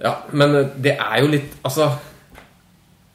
[0.00, 1.90] Ja, men eh, det er jo litt Altså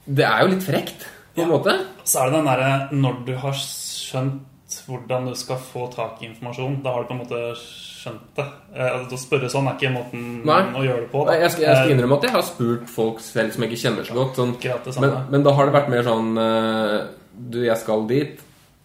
[0.06, 1.74] Det er jo litt frekt, på en måte.
[2.06, 4.51] Så er det den derre når du har skjønt
[4.88, 8.46] hvordan du skal få tak i informasjon, da har du på en måte skjønt det.
[8.76, 10.62] Eh, altså, å spørre sånn er ikke måten Nei.
[10.78, 11.24] å gjøre det på.
[11.26, 11.32] da.
[11.34, 13.72] Nei, Jeg skal, jeg skal Eh, innrømme at jeg har spurt folk selv som jeg
[13.72, 14.40] ikke kjenner så godt.
[14.40, 14.56] Sånn,
[15.04, 16.96] men, men da har det vært mer sånn eh,
[17.32, 18.42] Du, jeg skal dit.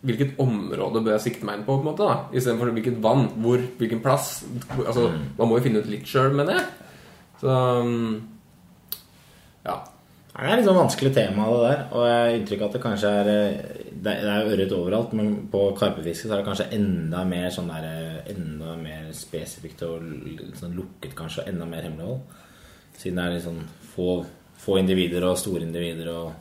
[0.07, 1.75] Hvilket område bør jeg sikte meg inn på?
[1.79, 3.29] på en måte da Istedenfor hvilket vann.
[3.43, 4.45] Hvor, hvilken plass.
[4.85, 5.09] Altså,
[5.39, 6.67] Man må jo finne ut litt sjøl, mener jeg.
[7.41, 8.23] Så um,
[9.67, 9.81] Ja.
[10.37, 11.79] Det er litt sånn vanskelig tema, det der.
[11.97, 13.29] Og jeg har inntrykk av at det kanskje er
[14.03, 17.69] Det er jo ørret overalt, men på karpefiske så er det kanskje enda mer sånn
[17.71, 20.03] der eh, Enda mer spesifikt og
[20.59, 21.43] sånn lukket, kanskje.
[21.45, 22.21] og Enda mer hemmelighold.
[22.99, 23.63] Siden det er litt sånn
[23.95, 24.11] få,
[24.59, 26.33] få individer og store individer og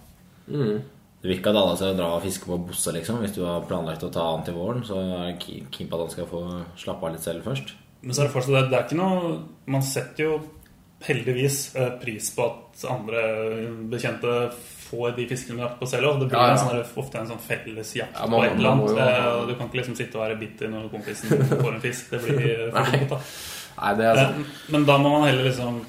[0.48, 0.76] Mm.
[1.24, 3.16] Du vil ikke at alle skal dra og fiske på bossa, liksom.
[3.24, 5.96] Hvis du har planlagt å ta an til våren, så er jeg ke- keen på
[5.98, 6.42] at han skal få
[6.78, 7.72] slappe av litt selv først.
[8.04, 10.36] Men så er det fortsatt det, det er ikke noe Man setter jo
[11.02, 13.24] heldigvis eh, pris på at andre
[13.90, 14.36] bekjente
[14.90, 16.20] får de fiskene du har på selv òg.
[16.20, 16.52] Det blir Ja, ja.
[16.54, 18.98] En sånn, ofte en sånn felles jakt Ja, på et eller annet.
[18.98, 22.10] Eh, Du kan ikke liksom sitte og være bitter når kompisen får en fisk.
[22.12, 23.20] Det blir for dumt, da.
[23.82, 24.46] Nei, det Eh, sånn.
[24.70, 25.86] Men da må man heller liksom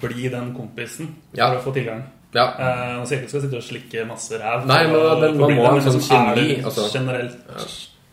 [0.00, 1.50] bli den kompisen Ja.
[1.50, 2.02] for å få tilgang.
[2.34, 2.46] Ja.
[2.58, 4.66] Eh, sier jeg ikke skal sitte og slikke masse ræv.
[4.66, 6.92] Nei, men og, å den- man må ha en sånn liksom, er kjemi, altså.
[6.92, 7.36] Generelt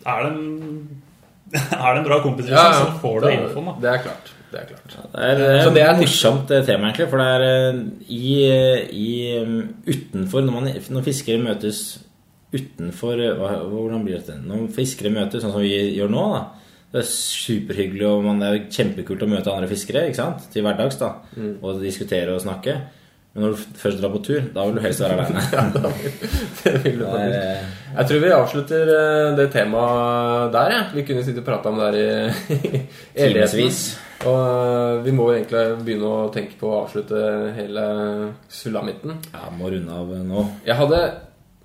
[0.05, 1.01] Er det en
[1.53, 2.93] Er det en bra kompis, Ja, liksom, ja.
[2.93, 3.82] så får du infoen.
[3.82, 4.32] Det er klart.
[4.54, 4.95] Det er klart.
[4.95, 7.10] Det er, det er Så det er morsomt eh, tema, egentlig.
[7.12, 7.80] For det er eh,
[8.14, 8.34] i,
[9.04, 11.84] i um, utenfor Når, man, når fiskere møtes
[12.54, 14.38] utenfor eh, hva, Hvordan blir dette?
[14.45, 16.43] Når fiskere møtes sånn som vi gjør nå, da.
[16.93, 20.45] Det er superhyggelig, og man, det er kjempekult å møte andre fiskere ikke sant?
[20.54, 20.99] til hverdags.
[21.01, 21.56] da Mm.
[21.66, 22.78] Og diskutere og snakke.
[23.34, 25.41] Men når du først drar på tur, da vil du helst være aleine.
[25.82, 26.43] Faktisk.
[27.97, 30.74] Jeg tror vi avslutter eh, det temaet der.
[30.76, 30.84] Ja.
[30.93, 32.84] Vi kunne sitte og prate om det her i,
[33.18, 34.12] i evigheten.
[34.24, 37.19] Og eh, vi må jo egentlig begynne å tenke på å avslutte
[37.57, 37.84] hele
[38.51, 39.17] sulamitten.
[39.34, 40.45] Ja, må runde av nå.
[40.67, 40.99] Jeg hadde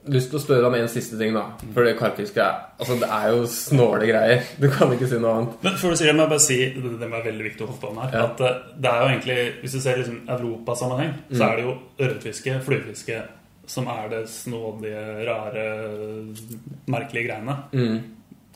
[0.09, 1.43] lyst til å spørre om en siste ting, da.
[1.75, 4.45] For det karpfiske er Altså, det er jo snåle greier.
[4.63, 5.57] Du kan ikke si noe annet.
[5.67, 7.83] Men før du sier det, må jeg bare si det, er veldig viktig å holde
[7.83, 8.15] på med her.
[8.15, 8.27] Ja.
[8.31, 11.49] At eh, det er jo egentlig, Hvis du ser liksom europasammenheng, så Mm.
[11.51, 11.75] er det jo
[12.07, 13.19] ørretfiske, fluefiske,
[13.69, 15.65] som er det snådige, rare,
[16.89, 17.57] merkelige greiene.
[17.73, 17.99] Mm.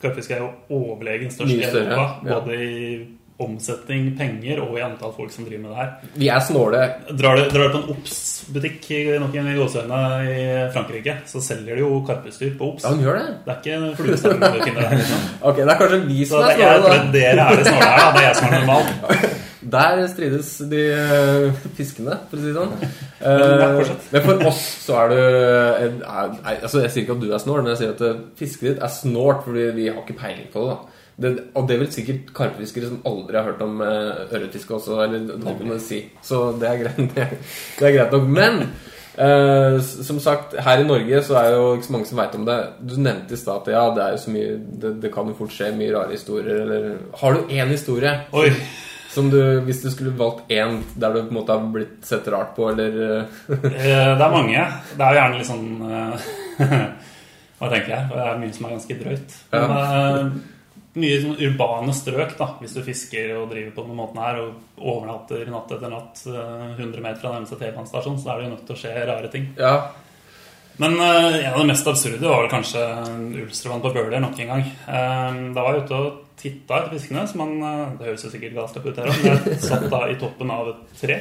[0.02, 2.06] Karpfiske er jo overlegen størst i Europa.
[2.22, 2.38] Både ja.
[2.40, 3.06] Både i
[3.40, 6.10] omsetning, penger og i antall folk som driver med det her.
[6.20, 6.82] Vi er snåle.
[7.18, 10.42] Drar du, drar du på en Obs-butikk i i
[10.74, 12.84] Frankrike, så selger de jo karpestyr på Obs.
[12.84, 13.28] Ja, hun gjør det.
[13.46, 14.98] Det er ikke fluestangen du finner der.
[15.00, 15.24] Liksom.
[15.48, 16.98] Ok, det er kanskje vi som er snåle, da.
[17.16, 18.10] dere er det snåle her, da.
[18.12, 19.32] Det er jeg som er normal.
[19.72, 22.72] Der strides de uh, fiskene, for å si det sånn.
[23.78, 24.08] Fortsett.
[24.10, 27.42] men for oss så er du en, er, altså Jeg sier ikke at du er
[27.44, 30.50] snål, men jeg sier at eh, fisket ditt er snålt fordi vi har ikke peiling
[30.50, 30.74] på det.
[30.74, 35.02] da det, Og det vil sikkert karpefiskere som aldri har hørt om eh, ørretfiske også,
[35.04, 36.00] eller man si.
[36.24, 37.28] Så det er greit, det,
[37.78, 38.28] det er greit nok.
[38.32, 38.62] Men
[39.18, 42.46] eh, som sagt, her i Norge så er jo ikke så mange som veit om
[42.48, 42.58] det.
[42.80, 44.54] Du nevnte i stad at ja, det er jo så mye
[44.86, 46.88] det, det kan jo fort skje mye rare historier, eller
[47.20, 48.14] Har du én historie?
[48.32, 48.48] Oi.
[49.12, 49.36] Som du,
[49.66, 52.70] hvis du skulle valgt én der du på en måte har blitt sett rart på,
[52.72, 54.62] eller eh, Eh, Det er mange.
[54.96, 56.30] Det er jo gjerne litt sånn eh,
[57.60, 58.06] Hva tenker jeg?
[58.10, 59.34] Det er mye som er ganske drøyt.
[59.52, 60.32] Men eh,
[60.92, 64.86] mye sånn urbane strøk, da, hvis du fisker og driver på denne måten her og
[64.92, 68.66] overnatter natt etter natt eh, 100 meter fra nærmeste T-banestasjon, så er det jo nødt
[68.68, 69.48] til å skje rare ting.
[69.60, 69.76] Ja.
[70.80, 72.82] Men uh, en av det mest absurde var vel kanskje
[73.44, 74.62] Ulstervann på Bøler nok en gang.
[74.86, 77.26] Uh, da var jeg ute og titta etter fiskene.
[77.28, 80.02] Som man, uh, det høres jo sikkert galskap ut her òg, men jeg satt da
[80.08, 81.18] i toppen av et tre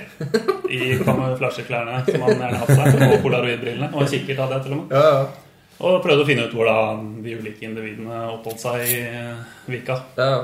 [0.72, 3.92] i kamuflasjeklærne som man gjerne hadde seg, og polaroidbrillene.
[3.92, 4.96] Og kikkert hadde jeg til og med.
[4.96, 5.48] Ja, ja.
[5.82, 6.80] Og prøvde å finne ut hvor da
[7.26, 10.02] de ulike individene oppholdt seg i eh, vika.
[10.20, 10.36] ja.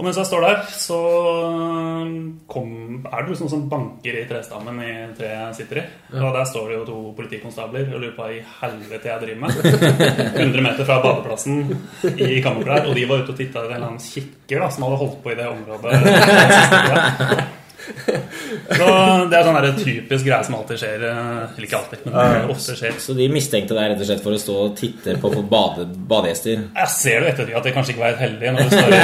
[0.00, 0.98] Og mens jeg står der, så
[2.48, 2.68] kom,
[3.04, 5.84] er det jo sånn som banker i trestammen i treet jeg sitter i.
[6.14, 9.42] Og der står det jo to politikonstabler og lurer på hva i helvete jeg driver
[9.42, 9.52] med.
[10.46, 11.74] 100 meter fra badeplassen
[12.14, 12.88] i kammerklær.
[12.88, 15.20] Og de var ute og titta i en eller annen kikker da, som hadde holdt
[15.26, 15.92] på i det området.
[18.50, 18.86] Så
[19.30, 21.04] det er sånn der typisk greie som alltid skjer.
[21.08, 22.96] eh, Eller ikke alltid, men ofte skjer.
[23.02, 25.84] Så de mistenkte deg rett og slett for å stå og titte på på bade,
[26.10, 26.64] badegjester?
[26.76, 28.94] Jeg ser jo ettertid at de kanskje ikke var helt heldig når du står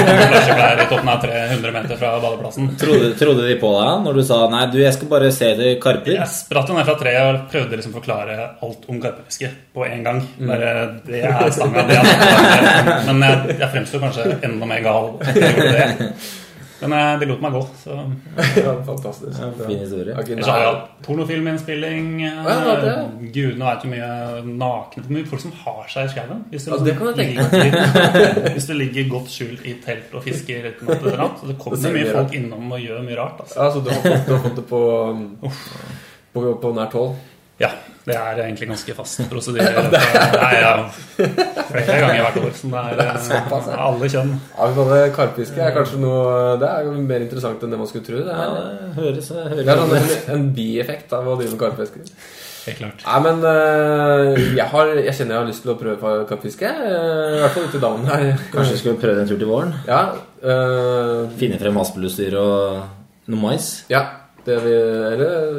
[0.83, 2.71] i toppen av 300 meter fra badeplassen.
[2.81, 5.79] Trodde, trodde de på deg når du sa 'nei, du, jeg skal bare se etter
[5.83, 6.17] karper'?
[6.19, 9.87] Jeg spratt jo ned fra treet og prøvde liksom å forklare alt om karpefiske på
[9.87, 10.21] en gang.
[10.41, 12.97] Bare, det er stanga, det er stanga.
[13.13, 15.13] Men jeg, jeg fremstår kanskje enda mer gal
[16.81, 16.89] det.
[16.89, 17.95] Men eh, lot meg gå, så
[18.67, 19.39] ja fantastisk.
[19.67, 20.15] Fin historie.
[20.21, 22.09] Okay, Ellers har jeg hatt pornofilminnspilling.
[22.21, 22.95] Ja, Ja, det.
[23.33, 24.11] Gudene veit hvor mye
[24.61, 26.45] nakne Hvor mye folk som har seg i skauen.
[26.53, 31.17] Hvis, Ja, det ligger- hvis du ligger godt skjult i telt og fisker natt etter
[31.23, 31.41] natt.
[31.41, 33.41] Så det Det kommer det mye folk innom og gjør mye rart.
[33.47, 33.57] Altså.
[33.63, 34.83] Ja, så du har fått, du har fått det på,
[36.37, 37.17] på, på nært hold?
[37.63, 37.71] Ja,
[38.07, 39.83] det er egentlig ganske fast prosedyre.
[40.37, 40.73] Nei, ja,
[41.19, 42.53] flere ganger hvert år.
[42.55, 44.33] Som det er eh, alle kjønn.
[44.55, 47.89] Ja, men det Karpfiske er kanskje noe Det er jo mer interessant enn det man
[47.91, 48.21] skulle tro.
[48.23, 51.57] Det Ja, er, det høres, høres det er sånn en, en bieffekt av å drive
[51.57, 52.05] med karpfiske.
[52.67, 53.03] Helt klart.
[53.07, 56.71] Nei, men øh, jeg, har, jeg kjenner jeg har lyst til å prøve karpfiske.
[56.87, 58.25] I hvert fall ute i dammen her.
[58.55, 59.75] Kanskje vi skulle prøve en tur til våren?
[59.87, 60.01] Ja.
[60.47, 63.73] øh, Finne frem haspelutstyr og noe mais?
[63.91, 64.05] ja.
[64.47, 65.57] Det vi, eller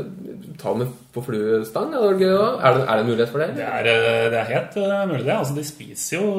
[0.62, 0.88] ta med
[1.18, 1.91] på fluestang.
[1.97, 3.49] Er det, er det en mulighet for det?
[3.57, 5.36] Det er, eh, det er helt eh, mulig, det.
[5.36, 6.30] Altså, de spiser jo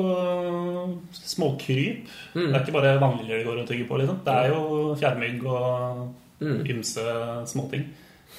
[1.12, 2.08] småkryp.
[2.34, 2.46] Mm.
[2.46, 4.00] Det er ikke bare vannliljer de går og tygger på.
[4.02, 4.20] liksom.
[4.26, 7.04] Det er jo fjærmygg og ymse
[7.50, 7.84] småting.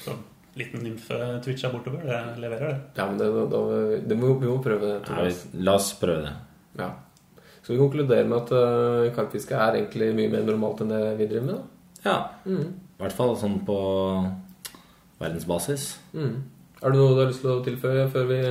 [0.03, 0.15] Så
[0.59, 2.01] liten nymfe-twitch er bortover.
[2.07, 2.79] Det leverer, det.
[2.97, 3.61] Ja, men det, da,
[4.09, 4.97] det må, vi må prøve det.
[5.09, 6.33] Ja, vi- la oss prøve det.
[6.79, 6.89] Ja.
[7.61, 11.27] Skal vi konkludere med at uh, karpfiske er egentlig mye mer normalt enn det vi
[11.29, 11.59] driver med?
[11.59, 12.09] da?
[12.09, 12.17] Ja.
[12.49, 13.75] I hvert fall sånn på
[15.19, 15.97] verdensbasis.
[16.13, 16.35] Mm.
[16.81, 18.41] Er det noe du har lyst til å tilføye før vi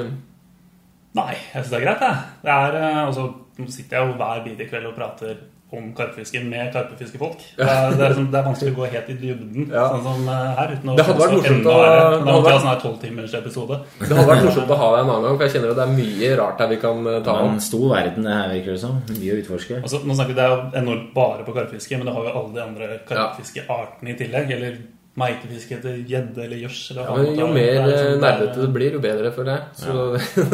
[1.19, 2.17] Nei, jeg syns det er greit, jeg.
[2.45, 3.23] Det er, eh, altså,
[3.59, 5.39] nå sitter jeg jo hver bidige kveld og prater
[5.73, 7.41] om karpefiske med karpefiskefolk.
[7.57, 9.83] Det, er, det, er, sånn- det er vanskelig å gå helt i dybden, Ja.
[9.93, 10.71] sånn som eh, her.
[10.77, 12.15] uten å Det hadde vært morsomt å- ha vært-
[12.63, 13.69] sånn.
[13.99, 15.87] Det hadde vært morsomt å ha deg en annen gang, for jeg kjenner at det
[15.89, 17.53] er mye rart her vi kan øh, ta om.
[17.55, 19.03] en stor verden her, virker det som.
[19.09, 19.83] Mye å utforske.
[19.83, 22.37] Altså, nå snakker vi, Det er jo enormt bare på karpefiske, men det har jo
[22.39, 24.51] alle de andre karpefiskeartene i tillegg.
[24.57, 24.79] Eller
[25.19, 26.81] meitefiske etter gjedde eller gjørs.
[26.97, 27.05] Ja,
[27.41, 29.63] jo mer er øh, liksom- nerdete det blir, jo bedre, føler jeg.
[29.75, 29.93] Så,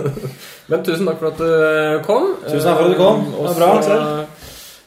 [0.71, 2.29] men tusen takk for at du øh, kom.
[2.47, 3.25] Tusen takk for at du kom.
[3.25, 3.99] Det Og var bra, så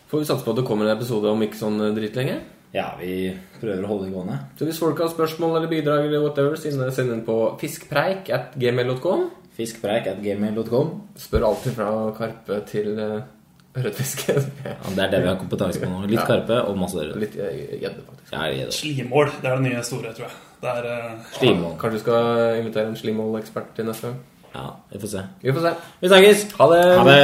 [0.07, 2.39] får vi satse på at det kommer en episode om ikke sånn dritlenge.
[2.75, 4.37] Ja, vi prøver å holde det gående.
[4.59, 8.57] Så hvis folk har spørsmål eller bidrag eller whatever, send send inn på fiskpreik at
[8.59, 9.29] gmail.com.
[9.57, 10.91] Fiskpreik at gmail.com.
[11.17, 12.91] Spør alltid fra karpe til
[13.75, 14.29] Rødfisk.
[14.29, 14.35] ja,
[14.95, 16.05] det er det vi har kompetanse på nå.
[16.07, 16.25] Litt ja.
[16.25, 17.17] karpe og masse rød.
[17.21, 18.31] Litt eh, gjedde, faktisk.
[18.33, 19.29] Ja, Slimål.
[19.41, 20.39] Det er det nye store, tror jeg.
[20.61, 21.77] Det Er, uh...
[21.77, 24.17] Kanskje du skal invitere en slimålekspert til neste gang?
[24.55, 25.21] Ja, vi får se.
[25.43, 25.75] Vi får se.
[26.01, 26.47] Vi snakkes.
[26.57, 26.81] Ha det.
[26.97, 27.21] Ha det.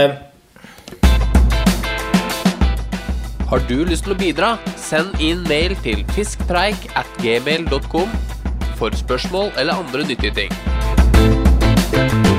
[3.53, 4.53] Har du lyst til å bidra?
[4.81, 8.09] Send inn mail til fiskpreik at gmail.com
[8.81, 12.32] for spørsmål eller andre nyttige ting.